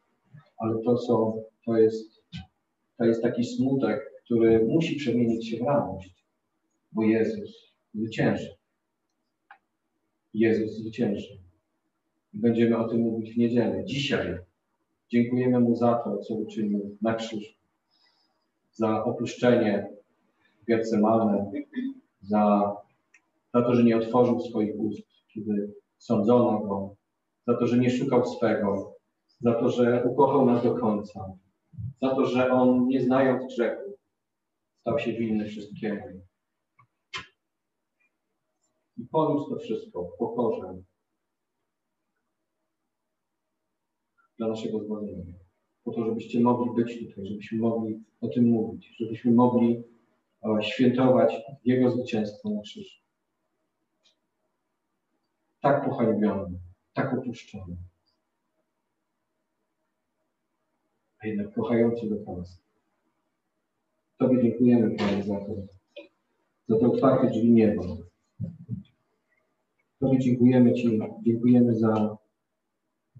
ale 0.58 0.82
to 0.84 0.98
są, 0.98 1.42
to 1.66 1.76
jest, 1.76 2.22
to 2.98 3.04
jest 3.04 3.22
taki 3.22 3.44
smutek, 3.44 4.12
który 4.24 4.66
musi 4.66 4.96
przemienić 4.96 5.48
się 5.48 5.56
w 5.56 5.66
radość, 5.66 6.24
bo 6.92 7.02
Jezus 7.02 7.74
zwycięży. 7.94 8.48
Jezus 10.34 10.70
zwycięży. 10.70 11.38
Będziemy 12.32 12.78
o 12.78 12.88
tym 12.88 13.00
mówić 13.00 13.34
w 13.34 13.38
niedzielę. 13.38 13.84
Dzisiaj 13.84 14.38
dziękujemy 15.08 15.60
Mu 15.60 15.76
za 15.76 15.94
to, 15.94 16.18
co 16.18 16.34
uczynił 16.34 16.96
na 17.02 17.14
krzyżu. 17.14 17.52
Za 18.72 19.04
opuszczenie 19.04 19.88
Getsemane, 20.68 21.50
za, 22.20 22.72
za 23.54 23.62
to, 23.62 23.74
że 23.74 23.84
nie 23.84 23.96
otworzył 23.96 24.40
swoich 24.40 24.80
ust, 24.80 25.02
kiedy 25.28 25.79
sądzono 26.00 26.60
Go, 26.60 26.96
za 27.46 27.56
to, 27.56 27.66
że 27.66 27.78
nie 27.78 27.90
szukał 27.90 28.26
swego, 28.26 28.96
za 29.40 29.54
to, 29.54 29.70
że 29.70 30.04
ukochał 30.04 30.46
nas 30.46 30.62
do 30.62 30.74
końca, 30.74 31.38
za 32.02 32.14
to, 32.14 32.26
że 32.26 32.52
On, 32.52 32.86
nie 32.86 33.00
znając 33.00 33.54
grzechu, 33.54 33.96
stał 34.80 34.98
się 34.98 35.12
winny 35.12 35.44
wszystkiemu. 35.44 36.20
I 38.96 39.06
poniósł 39.06 39.50
to 39.50 39.56
wszystko 39.56 40.04
w 40.04 40.18
pokorze 40.18 40.82
dla 44.38 44.48
naszego 44.48 44.80
zbawienia. 44.80 45.34
Po 45.84 45.92
to, 45.92 46.04
żebyście 46.04 46.40
mogli 46.40 46.84
być 46.84 47.08
tutaj, 47.08 47.26
żebyśmy 47.26 47.58
mogli 47.58 48.04
o 48.20 48.28
tym 48.28 48.44
mówić, 48.44 48.96
żebyśmy 49.00 49.32
mogli 49.32 49.84
e, 50.44 50.62
świętować 50.62 51.34
Jego 51.64 51.90
zwycięstwo 51.90 52.50
na 52.50 52.60
krzyżu. 52.60 52.99
Tak 55.60 55.84
pohańbiony, 55.84 56.58
tak 56.94 57.18
opuszczony. 57.18 57.76
A 61.18 61.26
jednak 61.26 61.54
kochający 61.54 62.08
do 62.08 62.24
końca. 62.24 62.52
Tobie 64.18 64.42
dziękujemy, 64.42 64.96
Panie, 64.96 65.22
za 65.22 65.40
to, 65.40 65.54
za 66.68 66.78
te 66.78 66.86
otwarte 66.86 67.30
drzwi 67.30 67.52
nieba. 67.52 67.82
Tobie 69.98 70.18
dziękujemy 70.18 70.74
Ci, 70.74 70.98
dziękujemy 71.22 71.78
za 71.78 72.16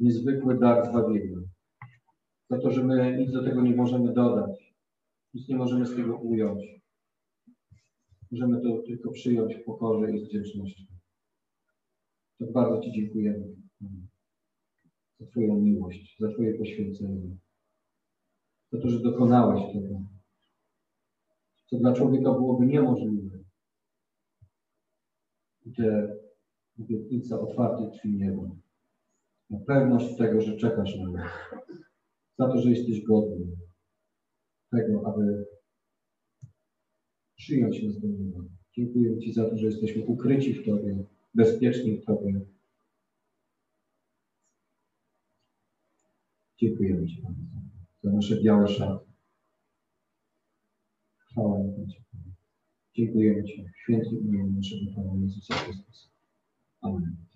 niezwykły 0.01 0.59
dar 0.59 0.87
zbawienia. 0.87 1.39
za 2.51 2.59
to, 2.59 2.71
że 2.71 2.85
my 2.85 3.19
nic 3.19 3.33
do 3.33 3.45
tego 3.45 3.63
nie 3.63 3.77
możemy 3.77 4.13
dodać, 4.13 4.75
nic 5.35 5.49
nie 5.49 5.57
możemy 5.57 5.87
z 5.87 5.97
tego 5.97 6.17
ująć. 6.17 6.81
Możemy 8.31 8.63
to 8.63 8.83
tylko 8.87 9.11
przyjąć 9.11 9.55
w 9.55 9.65
pokorze 9.65 10.13
i 10.13 10.19
z 10.19 10.29
wdzięcznością. 10.29 11.00
Tak 12.41 12.53
bardzo 12.53 12.81
Ci 12.81 12.93
dziękujemy 12.93 13.57
za 15.21 15.27
Twoją 15.27 15.61
miłość, 15.61 16.17
za 16.21 16.33
Twoje 16.33 16.55
poświęcenie, 16.55 17.37
za 18.73 18.81
to, 18.81 18.89
że 18.89 19.01
dokonałeś 19.01 19.73
tego, 19.73 20.01
co 21.67 21.79
dla 21.79 21.93
człowieka 21.93 22.33
byłoby 22.33 22.67
niemożliwe. 22.67 23.39
I 25.67 25.73
te 25.73 26.17
obietnica 26.81 27.41
otwartej 27.41 27.91
drzwi 27.91 28.17
nieba. 28.17 28.51
Na 29.51 29.59
pewność 29.59 30.17
tego, 30.17 30.41
że 30.41 30.57
czekasz 30.57 30.99
na 30.99 31.11
nas. 31.11 31.33
Za 32.39 32.49
to, 32.49 32.61
że 32.61 32.71
jesteś 32.71 33.05
godny 33.05 33.47
tego, 34.71 35.07
aby 35.07 35.47
przyjąć 37.37 37.83
nas 37.83 38.01
do 38.01 38.09
nieba. 38.09 38.45
Dziękuję 38.73 39.19
Ci 39.19 39.33
za 39.33 39.51
to, 39.51 39.57
że 39.59 39.67
jesteśmy 39.67 40.05
ukryci 40.05 40.55
w 40.55 40.65
Tobie, 40.65 41.05
bezpieczni 41.35 41.97
w 41.97 42.05
Tobie. 42.05 42.41
Dziękujemy 46.59 47.07
Ci 47.07 47.23
bardzo 47.23 47.41
za 48.03 48.13
nasze 48.13 48.43
białe 48.43 48.69
szaty. 48.69 49.07
Chwała 51.19 51.59
Ci. 51.89 52.05
Dziękujemy 52.95 53.45
Ci 53.45 53.65
w 53.65 53.83
świętym 53.83 54.19
imieniu 54.21 54.53
naszego 54.53 54.95
Pana 54.95 55.23
Jezusa 55.23 55.55
Chrystusa. 55.55 56.09
Amen. 56.81 57.27